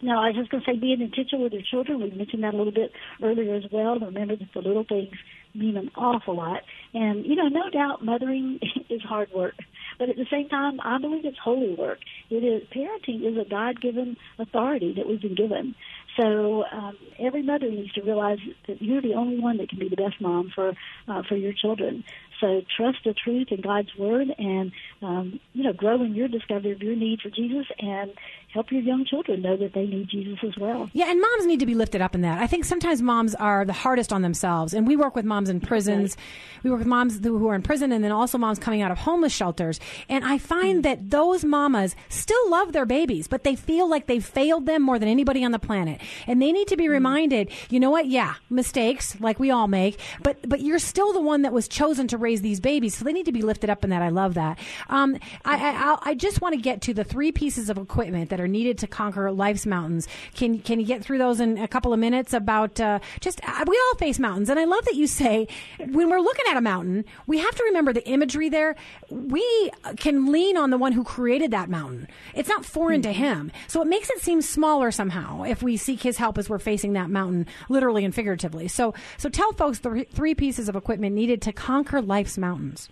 No, 0.01 0.19
I 0.19 0.27
was 0.27 0.37
just 0.37 0.49
going 0.49 0.63
to 0.63 0.71
say 0.71 0.77
being 0.77 1.01
intentional 1.01 1.43
with 1.43 1.53
your 1.53 1.63
children. 1.63 2.01
We 2.01 2.11
mentioned 2.11 2.43
that 2.43 2.53
a 2.53 2.57
little 2.57 2.71
bit 2.71 2.91
earlier 3.21 3.55
as 3.55 3.65
well. 3.71 3.99
Remember 3.99 4.35
that 4.35 4.53
the 4.53 4.61
little 4.61 4.85
things 4.85 5.13
mean 5.53 5.75
an 5.77 5.91
awful 5.95 6.35
lot. 6.35 6.61
And, 6.93 7.25
you 7.25 7.35
know, 7.35 7.47
no 7.49 7.69
doubt 7.69 8.03
mothering 8.03 8.59
is 8.89 9.01
hard 9.01 9.29
work. 9.33 9.55
But 9.99 10.09
at 10.09 10.15
the 10.15 10.25
same 10.31 10.49
time, 10.49 10.79
I 10.81 10.97
believe 10.97 11.25
it's 11.25 11.37
holy 11.37 11.75
work. 11.75 11.99
It 12.29 12.43
is 12.43 12.67
parenting 12.69 13.23
is 13.29 13.37
a 13.37 13.47
God 13.47 13.81
given 13.81 14.17
authority 14.39 14.93
that 14.95 15.07
we've 15.07 15.21
been 15.21 15.35
given. 15.35 15.75
So 16.17 16.65
um, 16.71 16.97
every 17.19 17.41
mother 17.41 17.69
needs 17.69 17.93
to 17.93 18.01
realize 18.01 18.39
that 18.67 18.81
you're 18.81 19.01
the 19.01 19.13
only 19.13 19.39
one 19.39 19.57
that 19.57 19.69
can 19.69 19.79
be 19.79 19.89
the 19.89 19.95
best 19.95 20.19
mom 20.19 20.51
for 20.53 20.73
uh, 21.07 21.23
for 21.27 21.35
your 21.35 21.53
children. 21.53 22.03
So 22.41 22.61
trust 22.75 22.97
the 23.05 23.13
truth 23.13 23.47
in 23.51 23.61
God's 23.61 23.95
word, 23.95 24.27
and 24.37 24.71
um, 25.01 25.39
you 25.53 25.63
know, 25.63 25.73
grow 25.73 26.01
in 26.03 26.15
your 26.15 26.27
discovery 26.27 26.71
of 26.71 26.81
your 26.81 26.95
need 26.95 27.21
for 27.21 27.29
Jesus, 27.29 27.67
and 27.79 28.11
help 28.51 28.71
your 28.71 28.81
young 28.81 29.05
children 29.05 29.41
know 29.41 29.55
that 29.55 29.73
they 29.73 29.85
need 29.85 30.09
Jesus 30.09 30.39
as 30.43 30.57
well. 30.59 30.89
Yeah, 30.91 31.09
and 31.09 31.21
moms 31.21 31.45
need 31.45 31.59
to 31.59 31.65
be 31.65 31.75
lifted 31.75 32.01
up 32.01 32.15
in 32.15 32.21
that. 32.21 32.39
I 32.39 32.47
think 32.47 32.65
sometimes 32.65 33.01
moms 33.01 33.35
are 33.35 33.63
the 33.63 33.73
hardest 33.73 34.11
on 34.11 34.23
themselves, 34.23 34.73
and 34.73 34.87
we 34.87 34.95
work 34.95 35.15
with 35.15 35.23
moms 35.23 35.49
in 35.49 35.61
prisons. 35.61 36.17
We 36.63 36.69
work 36.69 36.79
with 36.79 36.87
moms 36.87 37.23
who 37.23 37.47
are 37.47 37.55
in 37.55 37.61
prison, 37.61 37.91
and 37.91 38.03
then 38.03 38.11
also 38.11 38.37
moms 38.37 38.57
coming 38.57 38.81
out 38.81 38.91
of 38.91 38.97
homeless 38.97 39.31
shelters. 39.31 39.79
And 40.09 40.25
I 40.25 40.39
find 40.39 40.79
mm. 40.79 40.83
that 40.83 41.11
those 41.11 41.45
mamas 41.45 41.95
still 42.09 42.49
love 42.49 42.73
their 42.73 42.85
babies, 42.85 43.27
but 43.27 43.43
they 43.43 43.55
feel 43.55 43.87
like 43.87 44.07
they've 44.07 44.25
failed 44.25 44.65
them 44.65 44.81
more 44.81 44.97
than 44.97 45.09
anybody 45.09 45.43
on 45.43 45.51
the 45.51 45.59
planet, 45.59 46.01
and 46.25 46.41
they 46.41 46.51
need 46.51 46.67
to 46.69 46.75
be 46.75 46.87
mm. 46.87 46.91
reminded. 46.91 47.51
You 47.69 47.79
know 47.79 47.91
what? 47.91 48.07
Yeah, 48.07 48.33
mistakes 48.49 49.15
like 49.21 49.39
we 49.39 49.51
all 49.51 49.67
make, 49.67 49.99
but 50.23 50.49
but 50.49 50.61
you're 50.61 50.79
still 50.79 51.13
the 51.13 51.21
one 51.21 51.43
that 51.43 51.53
was 51.53 51.67
chosen 51.67 52.07
to 52.07 52.17
raise 52.17 52.30
these 52.39 52.61
babies, 52.61 52.95
so 52.95 53.03
they 53.03 53.11
need 53.11 53.25
to 53.25 53.33
be 53.33 53.41
lifted 53.41 53.69
up 53.69 53.83
in 53.83 53.89
that. 53.89 54.01
I 54.01 54.07
love 54.07 54.35
that. 54.35 54.57
Um, 54.87 55.17
I, 55.43 55.57
I, 55.57 56.11
I 56.11 56.15
just 56.15 56.39
want 56.39 56.55
to 56.55 56.61
get 56.61 56.81
to 56.83 56.93
the 56.93 57.03
three 57.03 57.33
pieces 57.33 57.69
of 57.69 57.77
equipment 57.77 58.29
that 58.29 58.39
are 58.39 58.47
needed 58.47 58.77
to 58.77 58.87
conquer 58.87 59.29
life's 59.31 59.65
mountains. 59.65 60.07
Can 60.35 60.59
can 60.59 60.79
you 60.79 60.85
get 60.85 61.03
through 61.03 61.17
those 61.17 61.41
in 61.41 61.57
a 61.57 61.67
couple 61.67 61.91
of 61.91 61.99
minutes? 61.99 62.33
About 62.33 62.79
uh, 62.79 62.99
just 63.19 63.41
uh, 63.45 63.65
we 63.67 63.77
all 63.87 63.95
face 63.97 64.19
mountains, 64.19 64.49
and 64.49 64.57
I 64.59 64.63
love 64.63 64.85
that 64.85 64.95
you 64.95 65.07
say 65.07 65.47
when 65.79 66.09
we're 66.09 66.21
looking 66.21 66.45
at 66.49 66.55
a 66.55 66.61
mountain, 66.61 67.03
we 67.27 67.39
have 67.39 67.55
to 67.55 67.63
remember 67.65 67.91
the 67.91 68.07
imagery 68.07 68.47
there. 68.47 68.75
We 69.09 69.71
can 69.97 70.31
lean 70.31 70.55
on 70.55 70.69
the 70.69 70.77
one 70.77 70.93
who 70.93 71.03
created 71.03 71.51
that 71.51 71.69
mountain. 71.69 72.07
It's 72.33 72.47
not 72.47 72.63
foreign 72.63 73.01
mm-hmm. 73.01 73.11
to 73.11 73.17
him, 73.17 73.51
so 73.67 73.81
it 73.81 73.87
makes 73.87 74.09
it 74.09 74.21
seem 74.21 74.41
smaller 74.41 74.91
somehow 74.91 75.43
if 75.43 75.61
we 75.61 75.75
seek 75.75 76.01
his 76.03 76.17
help 76.17 76.37
as 76.37 76.49
we're 76.49 76.59
facing 76.59 76.93
that 76.93 77.09
mountain, 77.09 77.47
literally 77.67 78.05
and 78.05 78.15
figuratively. 78.15 78.67
So 78.67 78.93
so 79.17 79.29
tell 79.29 79.51
folks 79.53 79.79
the 79.79 80.05
three 80.11 80.35
pieces 80.35 80.69
of 80.69 80.75
equipment 80.75 81.15
needed 81.15 81.41
to 81.43 81.53
conquer 81.53 82.01
life's 82.21 82.37
mountains. 82.37 82.87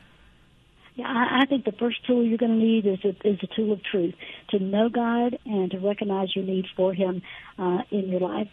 Yeah, 0.95 1.05
I, 1.07 1.43
I 1.43 1.45
think 1.45 1.63
the 1.63 1.71
first 1.71 1.97
tool 2.07 2.25
you're 2.25 2.39
going 2.39 2.59
to 2.59 2.65
need 2.65 2.85
is 2.87 2.99
a, 3.05 3.09
is 3.27 3.37
a 3.43 3.55
tool 3.55 3.71
of 3.71 3.83
truth 3.83 4.15
to 4.49 4.59
know 4.59 4.89
God 4.89 5.37
and 5.45 5.69
to 5.71 5.77
recognize 5.77 6.35
your 6.35 6.45
need 6.45 6.65
for 6.75 6.93
Him 6.93 7.21
uh, 7.59 7.79
in 7.91 8.09
your 8.09 8.21
life. 8.21 8.47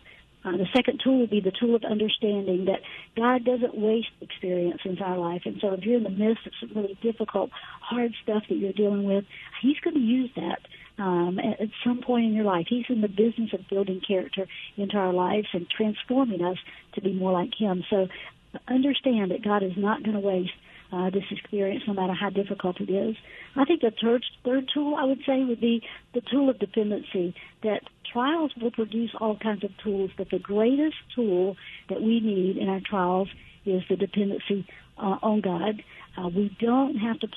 Uh, 0.44 0.52
the 0.52 0.66
second 0.76 1.00
tool 1.02 1.20
would 1.20 1.30
be 1.30 1.40
the 1.40 1.50
tool 1.50 1.74
of 1.74 1.82
understanding 1.82 2.66
that 2.66 2.80
God 3.16 3.44
doesn't 3.44 3.74
waste 3.74 4.10
experience 4.20 4.82
in 4.84 4.98
our 4.98 5.18
life. 5.18 5.42
And 5.46 5.56
so 5.60 5.72
if 5.72 5.82
you're 5.82 5.96
in 5.96 6.04
the 6.04 6.10
midst 6.10 6.46
of 6.46 6.52
some 6.60 6.70
really 6.76 6.96
difficult, 7.02 7.50
hard 7.80 8.12
stuff 8.22 8.42
that 8.48 8.54
you're 8.54 8.74
dealing 8.74 9.04
with, 9.04 9.24
He's 9.62 9.80
going 9.80 9.94
to 9.94 10.00
use 10.00 10.30
that 10.36 10.58
um, 11.02 11.38
at, 11.38 11.62
at 11.62 11.68
some 11.84 12.02
point 12.02 12.26
in 12.26 12.34
your 12.34 12.44
life. 12.44 12.66
He's 12.68 12.84
in 12.90 13.00
the 13.00 13.08
business 13.08 13.54
of 13.54 13.66
building 13.70 14.02
character 14.06 14.46
into 14.76 14.96
our 14.98 15.12
lives 15.12 15.48
and 15.54 15.66
transforming 15.74 16.44
us 16.44 16.58
to 16.94 17.00
be 17.00 17.14
more 17.14 17.32
like 17.32 17.54
Him. 17.58 17.82
So 17.88 18.08
understand 18.68 19.30
that 19.30 19.42
God 19.42 19.62
is 19.62 19.72
not 19.76 20.02
going 20.02 20.14
to 20.14 20.20
waste 20.20 20.52
uh, 20.92 21.10
this 21.10 21.24
experience, 21.30 21.82
no 21.86 21.94
matter 21.94 22.14
how 22.14 22.30
difficult 22.30 22.80
it 22.80 22.90
is. 22.90 23.16
I 23.56 23.64
think 23.64 23.80
the 23.80 23.92
third, 24.02 24.24
third 24.44 24.70
tool 24.72 24.94
I 24.96 25.04
would 25.04 25.20
say 25.26 25.44
would 25.44 25.60
be 25.60 25.82
the 26.14 26.20
tool 26.20 26.48
of 26.50 26.58
dependency. 26.58 27.34
That 27.62 27.80
trials 28.12 28.52
will 28.60 28.70
produce 28.70 29.10
all 29.20 29.36
kinds 29.36 29.64
of 29.64 29.70
tools, 29.82 30.10
but 30.16 30.30
the 30.30 30.38
greatest 30.38 30.96
tool 31.14 31.56
that 31.88 32.00
we 32.00 32.20
need 32.20 32.56
in 32.56 32.68
our 32.68 32.80
trials 32.80 33.28
is 33.64 33.82
the 33.88 33.96
dependency 33.96 34.66
uh, 34.98 35.16
on 35.22 35.40
God. 35.40 35.82
Uh, 36.16 36.28
we 36.28 36.56
don't 36.60 36.96
have 36.96 37.18
to 37.20 37.28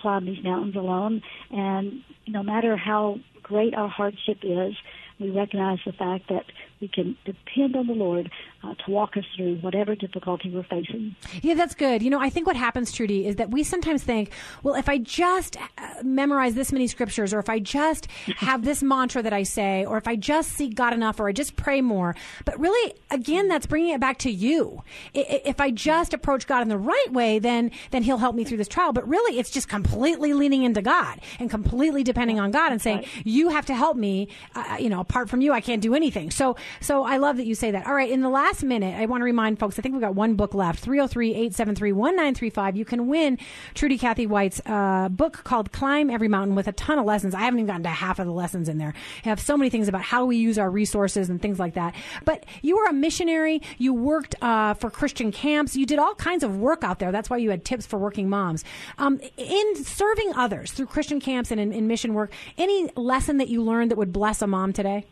climb 0.00 0.26
these 0.26 0.42
mountains 0.42 0.74
alone, 0.74 1.22
and 1.50 2.02
no 2.26 2.42
matter 2.42 2.76
how 2.76 3.18
great 3.42 3.74
our 3.74 3.88
hardship 3.88 4.38
is, 4.42 4.74
we 5.20 5.30
recognize 5.30 5.78
the 5.86 5.92
fact 5.92 6.28
that 6.28 6.44
we 6.80 6.88
can 6.88 7.16
depend 7.24 7.76
on 7.76 7.86
the 7.86 7.92
Lord 7.92 8.30
uh, 8.62 8.74
to 8.74 8.90
walk 8.90 9.16
us 9.16 9.24
through 9.36 9.56
whatever 9.56 9.94
difficulty 9.94 10.50
we're 10.50 10.62
facing. 10.64 11.14
Yeah, 11.42 11.54
that's 11.54 11.74
good. 11.74 12.02
You 12.02 12.10
know, 12.10 12.20
I 12.20 12.30
think 12.30 12.46
what 12.46 12.56
happens, 12.56 12.92
Trudy, 12.92 13.26
is 13.26 13.36
that 13.36 13.50
we 13.50 13.62
sometimes 13.62 14.02
think, 14.02 14.32
well, 14.62 14.74
if 14.74 14.88
I 14.88 14.98
just 14.98 15.56
uh, 15.56 16.02
memorize 16.02 16.54
this 16.54 16.72
many 16.72 16.86
scriptures, 16.86 17.32
or 17.34 17.38
if 17.38 17.48
I 17.48 17.58
just 17.58 18.06
have 18.36 18.64
this 18.64 18.82
mantra 18.82 19.22
that 19.22 19.32
I 19.32 19.42
say, 19.42 19.84
or 19.84 19.96
if 19.96 20.06
I 20.06 20.16
just 20.16 20.52
seek 20.52 20.74
God 20.74 20.92
enough, 20.92 21.20
or 21.20 21.28
I 21.28 21.32
just 21.32 21.56
pray 21.56 21.80
more. 21.80 22.14
But 22.44 22.58
really, 22.58 22.94
again, 23.10 23.48
that's 23.48 23.66
bringing 23.66 23.94
it 23.94 24.00
back 24.00 24.18
to 24.18 24.30
you. 24.30 24.82
If 25.14 25.60
I 25.60 25.70
just 25.70 26.14
approach 26.14 26.46
God 26.46 26.62
in 26.62 26.68
the 26.68 26.78
right 26.78 27.12
way, 27.12 27.38
then 27.38 27.70
then 27.90 28.02
He'll 28.02 28.18
help 28.18 28.34
me 28.34 28.44
through 28.44 28.58
this 28.58 28.68
trial. 28.68 28.92
But 28.92 29.08
really, 29.08 29.38
it's 29.38 29.50
just 29.50 29.68
completely 29.68 30.32
leaning 30.32 30.62
into 30.62 30.82
God 30.82 31.20
and 31.38 31.50
completely 31.50 32.02
depending 32.02 32.40
on 32.40 32.50
God 32.50 32.72
and 32.72 32.80
saying, 32.80 32.98
right. 32.98 33.26
you 33.26 33.48
have 33.50 33.66
to 33.66 33.74
help 33.74 33.96
me. 33.96 34.28
Uh, 34.54 34.76
you 34.78 34.88
know, 34.88 35.00
apart 35.00 35.28
from 35.28 35.40
you, 35.40 35.52
I 35.52 35.60
can't 35.60 35.82
do 35.82 35.94
anything. 35.94 36.30
So 36.30 36.56
so 36.80 37.04
I 37.04 37.16
love 37.16 37.36
that 37.36 37.46
you 37.46 37.54
say 37.54 37.70
that. 37.70 37.86
All 37.86 37.94
right, 37.94 38.10
in 38.10 38.20
the 38.20 38.28
last 38.28 38.62
minute, 38.62 38.98
I 38.98 39.06
want 39.06 39.20
to 39.20 39.24
remind 39.24 39.58
folks, 39.58 39.78
I 39.78 39.82
think 39.82 39.94
we've 39.94 40.02
got 40.02 40.14
one 40.14 40.34
book 40.34 40.54
left 40.54 40.80
303 40.80 41.30
873 41.30 41.92
1935. 41.92 42.76
You 42.76 42.84
can 42.84 43.06
win 43.06 43.38
Trudy 43.74 43.98
Cathy 43.98 44.26
White's 44.26 44.60
uh, 44.66 45.08
book 45.08 45.44
called 45.44 45.72
Climb 45.72 46.10
Every 46.10 46.28
Mountain 46.28 46.54
with 46.54 46.68
a 46.68 46.72
ton 46.72 46.98
of 46.98 47.04
lessons. 47.04 47.34
I 47.34 47.40
haven't 47.40 47.60
even 47.60 47.66
gotten 47.66 47.82
to 47.84 47.88
half 47.88 48.18
of 48.18 48.26
the 48.26 48.32
lessons 48.32 48.68
in 48.68 48.78
there. 48.78 48.94
I 49.24 49.28
have 49.28 49.40
so 49.40 49.56
many 49.56 49.70
things 49.70 49.88
about 49.88 50.02
how 50.02 50.24
we 50.24 50.36
use 50.36 50.58
our 50.58 50.70
resources 50.70 51.28
and 51.28 51.40
things 51.40 51.58
like 51.58 51.74
that. 51.74 51.94
But 52.24 52.44
you 52.62 52.76
were 52.76 52.86
a 52.86 52.92
missionary, 52.92 53.62
you 53.78 53.94
worked 53.94 54.34
uh, 54.42 54.74
for 54.74 54.90
Christian 54.90 55.32
camps, 55.32 55.76
you 55.76 55.86
did 55.86 55.98
all 55.98 56.14
kinds 56.14 56.42
of 56.42 56.56
work 56.56 56.84
out 56.84 56.98
there. 56.98 57.12
That's 57.12 57.30
why 57.30 57.38
you 57.38 57.50
had 57.50 57.64
tips 57.64 57.86
for 57.86 57.98
working 57.98 58.28
moms. 58.28 58.64
Um, 58.98 59.20
in 59.36 59.84
serving 59.84 60.32
others 60.34 60.72
through 60.72 60.86
Christian 60.86 61.20
camps 61.20 61.50
and 61.50 61.60
in, 61.60 61.72
in 61.72 61.86
mission 61.86 62.14
work, 62.14 62.32
any 62.56 62.90
lesson 62.96 63.38
that 63.38 63.48
you 63.48 63.62
learned 63.62 63.90
that 63.90 63.96
would 63.96 64.12
bless 64.12 64.42
a 64.42 64.46
mom 64.46 64.72
today? 64.72 65.04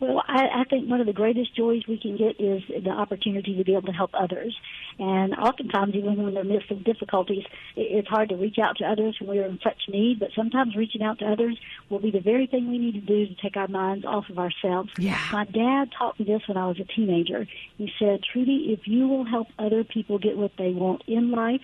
Well, 0.00 0.22
I, 0.26 0.62
I 0.62 0.64
think 0.64 0.88
one 0.88 1.00
of 1.00 1.06
the 1.06 1.12
greatest 1.12 1.54
joys 1.54 1.82
we 1.86 1.98
can 1.98 2.16
get 2.16 2.40
is 2.40 2.62
the 2.68 2.90
opportunity 2.90 3.56
to 3.56 3.64
be 3.64 3.72
able 3.72 3.86
to 3.86 3.92
help 3.92 4.10
others. 4.14 4.56
And 4.98 5.34
oftentimes, 5.34 5.94
even 5.94 6.22
when 6.22 6.34
they're 6.34 6.44
midst 6.44 6.70
of 6.70 6.84
difficulties, 6.84 7.44
it's 7.76 8.08
hard 8.08 8.28
to 8.30 8.36
reach 8.36 8.58
out 8.58 8.76
to 8.78 8.84
others 8.84 9.16
when 9.20 9.30
we're 9.30 9.46
in 9.46 9.58
such 9.62 9.88
need. 9.88 10.18
But 10.18 10.30
sometimes 10.34 10.76
reaching 10.76 11.02
out 11.02 11.18
to 11.20 11.26
others 11.26 11.58
will 11.88 12.00
be 12.00 12.10
the 12.10 12.20
very 12.20 12.46
thing 12.46 12.70
we 12.70 12.78
need 12.78 12.94
to 12.94 13.00
do 13.00 13.26
to 13.26 13.34
take 13.40 13.56
our 13.56 13.68
minds 13.68 14.04
off 14.04 14.28
of 14.28 14.38
ourselves. 14.38 14.90
Yeah. 14.98 15.20
My 15.32 15.44
dad 15.44 15.90
taught 15.96 16.18
me 16.18 16.26
this 16.26 16.42
when 16.48 16.56
I 16.56 16.66
was 16.66 16.80
a 16.80 16.84
teenager. 16.84 17.46
He 17.78 17.92
said, 17.98 18.20
Trudy, 18.32 18.76
if 18.78 18.86
you 18.86 19.08
will 19.08 19.24
help 19.24 19.48
other 19.58 19.84
people 19.84 20.18
get 20.18 20.36
what 20.36 20.52
they 20.58 20.72
want 20.72 21.02
in 21.06 21.30
life, 21.30 21.60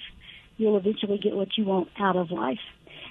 you'll 0.57 0.77
eventually 0.77 1.19
get 1.19 1.35
what 1.35 1.57
you 1.57 1.65
want 1.65 1.89
out 1.99 2.17
of 2.17 2.31
life. 2.31 2.59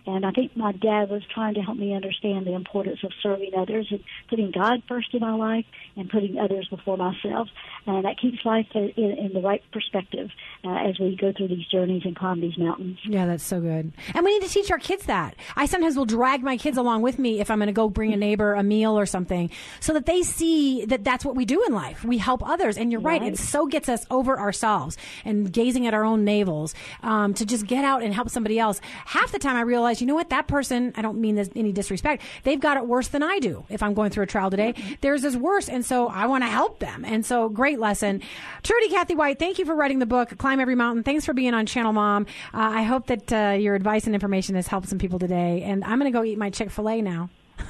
And 0.08 0.26
I 0.26 0.32
think 0.32 0.56
my 0.58 0.72
dad 0.72 1.10
was 1.10 1.22
trying 1.34 1.54
to 1.56 1.62
help 1.62 1.78
me 1.78 1.94
understand 1.94 2.48
the 2.48 2.54
importance 2.54 3.00
of 3.04 3.12
serving 3.22 3.52
others 3.56 3.88
and 3.92 4.00
putting 4.30 4.52
God 4.52 4.82
first 4.88 5.14
in 5.14 5.20
my 5.20 5.34
life 5.36 5.66
and 5.96 6.10
putting 6.10 6.40
others 6.40 6.68
before 6.70 6.98
myself. 6.98 7.50
And 7.86 8.06
that 8.06 8.18
keeps 8.20 8.44
life 8.46 8.68
in, 8.74 8.92
in 8.96 9.34
the 9.34 9.42
right 9.42 9.62
perspective 9.72 10.30
uh, 10.64 10.76
as 10.88 10.98
we 11.00 11.16
go 11.16 11.34
through 11.36 11.50
these 11.50 11.68
journeys 11.68 12.04
and 12.06 12.16
climb 12.16 12.40
these 12.42 12.58
mountains. 12.58 12.98
Yeah, 13.04 13.26
that's 13.26 13.44
so 13.44 13.60
good. 13.60 13.92
And 14.16 14.26
we 14.26 14.40
need 14.40 14.48
to 14.48 14.52
teach 14.54 14.72
our 14.72 14.80
kids 14.80 15.06
that. 15.08 15.36
I 15.56 15.66
sometimes 15.66 15.98
will 15.98 16.06
drag 16.06 16.42
my 16.42 16.58
kids 16.58 16.78
along 16.78 17.02
with 17.02 17.20
me 17.20 17.40
if 17.42 17.52
I'm 17.52 17.60
going 17.60 17.68
to 17.68 17.74
go 17.74 17.90
bring 17.90 18.14
a 18.14 18.18
neighbor 18.18 18.54
a 18.54 18.64
meal 18.64 18.98
or 18.98 19.06
something 19.06 19.52
so 19.82 19.94
that 19.94 20.06
they 20.06 20.24
see 20.24 20.86
that 20.86 21.04
that's 21.04 21.26
what 21.26 21.36
we 21.36 21.44
do 21.46 21.64
in 21.66 21.74
life. 21.74 22.04
We 22.06 22.18
help 22.18 22.48
others. 22.48 22.78
And 22.78 22.92
you're 22.92 23.02
right, 23.02 23.22
Right. 23.22 23.34
it 23.34 23.38
so 23.38 23.66
gets 23.68 23.90
us 23.90 24.06
over 24.10 24.40
ourselves 24.40 24.98
and 25.26 25.52
gazing 25.52 25.86
at 25.86 25.94
our 25.94 26.06
own 26.06 26.24
navels 26.24 26.74
um, 27.04 27.34
to 27.34 27.46
just 27.46 27.68
get 27.68 27.84
out 27.84 28.04
and 28.04 28.14
help 28.14 28.30
somebody 28.30 28.58
else. 28.58 28.80
Half 29.06 29.32
the 29.34 29.40
time 29.40 29.56
I 29.58 29.62
realize, 29.62 29.97
you 30.02 30.08
know 30.08 30.16
what, 30.16 30.30
that 30.30 30.48
person, 30.48 30.94
I 30.96 31.02
don't 31.02 31.20
mean 31.20 31.36
this 31.36 31.50
any 31.56 31.72
disrespect, 31.72 32.24
they've 32.44 32.60
got 32.60 32.78
it 32.78 32.88
worse 32.88 33.08
than 33.08 33.24
I 33.24 33.40
do 33.40 33.66
if 33.70 33.84
I'm 33.84 33.94
going 33.94 34.12
through 34.12 34.24
a 34.24 34.28
trial 34.28 34.50
today. 34.50 34.74
Theirs 35.02 35.24
is 35.24 35.38
worse. 35.38 35.70
And 35.70 35.86
so 35.86 36.08
I 36.08 36.28
want 36.28 36.44
to 36.44 36.50
help 36.50 36.80
them. 36.80 37.06
And 37.06 37.26
so 37.26 37.50
great 37.50 37.80
lesson. 37.80 38.22
Trudy 38.64 38.90
Cathy 38.90 39.16
White, 39.16 39.40
thank 39.40 39.60
you 39.60 39.66
for 39.66 39.76
writing 39.76 40.00
the 40.00 40.06
book, 40.06 40.38
Climb 40.38 40.60
Every 40.60 40.76
Mountain. 40.76 41.04
Thanks 41.04 41.26
for 41.26 41.34
being 41.34 41.54
on 41.54 41.66
Channel 41.66 41.94
Mom. 41.94 42.26
Uh, 42.54 42.58
I 42.58 42.84
hope 42.84 43.08
that 43.08 43.34
uh, 43.34 43.58
your 43.58 43.76
advice 43.76 44.06
and 44.06 44.14
information 44.14 44.56
has 44.56 44.68
helped 44.68 44.90
some 44.90 45.00
people 45.00 45.20
today. 45.20 45.64
And 45.64 45.84
I'm 45.84 46.00
going 46.00 46.12
to 46.12 46.18
go 46.18 46.24
eat 46.24 46.38
my 46.38 46.50
Chick 46.50 46.72
fil 46.72 46.90
A 46.90 47.02
now. 47.02 47.30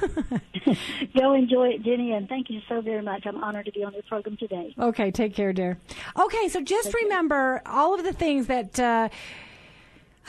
Go 1.18 1.34
enjoy 1.34 1.68
it, 1.68 1.82
Jenny, 1.82 2.12
and 2.12 2.28
thank 2.28 2.50
you 2.50 2.60
so 2.68 2.80
very 2.80 3.02
much. 3.02 3.24
I'm 3.26 3.42
honored 3.42 3.66
to 3.66 3.72
be 3.72 3.84
on 3.84 3.92
your 3.92 4.02
program 4.02 4.36
today. 4.36 4.74
Okay, 4.78 5.10
take 5.10 5.34
care, 5.34 5.52
dear. 5.52 5.78
Okay, 6.18 6.48
so 6.48 6.62
just 6.62 6.92
remember 6.94 7.62
all 7.66 7.94
of 7.94 8.04
the 8.04 8.12
things 8.12 8.46
that. 8.46 8.78
Uh, 8.78 9.08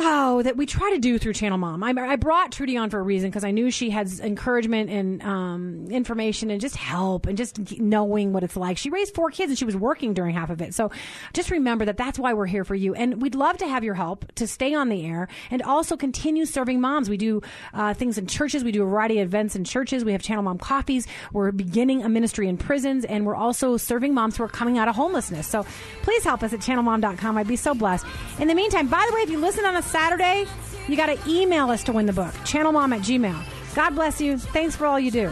Oh, 0.02 0.42
that 0.44 0.56
we 0.56 0.66
try 0.66 0.92
to 0.92 0.98
do 0.98 1.20
through 1.20 1.34
Channel 1.34 1.58
Mom. 1.58 1.84
I, 1.84 1.90
I 1.90 2.16
brought 2.16 2.54
Trudy 2.54 2.78
on 2.78 2.90
for 2.90 3.00
a 3.00 3.04
reason 3.04 3.30
because 3.30 3.44
I 3.44 3.52
knew 3.52 3.70
she 3.70 3.90
has 3.90 4.22
encouragement 4.22 4.90
and 4.90 5.22
um, 5.22 5.88
information 5.92 6.50
and 6.52 6.62
just 6.62 6.78
help 6.78 7.26
and 7.26 7.38
just 7.38 7.80
knowing 7.82 8.32
what 8.32 8.42
it's 8.42 8.56
like. 8.56 8.78
She 8.78 8.90
raised 8.90 9.14
four 9.14 9.30
kids 9.30 9.50
and 9.50 9.60
she 9.60 9.66
was 9.66 9.76
working 9.76 10.14
during 10.14 10.34
half 10.34 10.52
of 10.52 10.62
it. 10.62 10.74
So 10.74 10.90
just 11.34 11.52
remember 11.52 11.84
that 11.84 11.98
that's 11.98 12.18
why 12.18 12.34
we're 12.34 12.46
here 12.46 12.64
for 12.64 12.76
you. 12.76 12.94
And 12.94 13.22
we'd 13.22 13.36
love 13.36 13.58
to 13.58 13.68
have 13.68 13.84
your 13.84 13.94
help 13.94 14.32
to 14.36 14.48
stay 14.48 14.74
on 14.74 14.88
the 14.88 15.06
air 15.06 15.28
and 15.52 15.62
also 15.64 15.98
continue 15.98 16.46
serving 16.46 16.80
moms. 16.80 17.10
We 17.10 17.18
do 17.18 17.42
uh, 17.74 17.94
things 17.94 18.18
in 18.18 18.26
churches. 18.26 18.64
We 18.64 18.72
do 18.72 18.84
a 18.84 18.86
variety 18.86 19.20
of 19.20 19.28
events 19.28 19.58
in 19.58 19.66
churches. 19.66 20.06
We 20.06 20.14
have 20.14 20.22
Channel 20.22 20.44
Mom 20.44 20.60
coffees. 20.60 21.08
We're 21.34 21.52
beginning 21.52 22.06
a 22.06 22.10
ministry 22.10 22.48
in 22.48 22.56
prisons 22.56 23.04
and 23.04 23.26
we're 23.26 23.36
also 23.36 23.76
serving 23.76 24.14
moms 24.14 24.38
who 24.38 24.44
are 24.44 24.48
coming 24.48 24.78
out 24.78 24.88
of 24.88 24.96
homelessness. 24.96 25.46
So 25.46 25.66
please 26.04 26.24
help 26.24 26.42
us 26.42 26.54
at 26.54 26.62
channelmom.com. 26.62 27.38
I'd 27.38 27.50
be 27.50 27.58
so 27.58 27.74
blessed. 27.74 28.06
In 28.40 28.48
the 28.48 28.56
meantime, 28.56 28.88
by 28.88 29.06
the 29.10 29.14
way, 29.14 29.22
if 29.24 29.30
you 29.30 29.40
listen 29.40 29.66
on 29.66 29.76
a 29.76 29.89
Saturday, 29.90 30.46
you 30.88 30.96
got 30.96 31.08
to 31.08 31.18
email 31.28 31.72
us 31.72 31.84
to 31.86 31.92
win 31.92 32.06
the 32.06 32.14
book. 32.14 32.34
Channelmom 32.46 32.96
at 32.96 33.02
Gmail. 33.02 33.76
God 33.76 33.92
bless 33.92 34.22
you. 34.22 34.38
Thanks 34.38 34.76
for 34.76 34.86
all 34.86 35.00
you 35.00 35.12
do. 35.12 35.32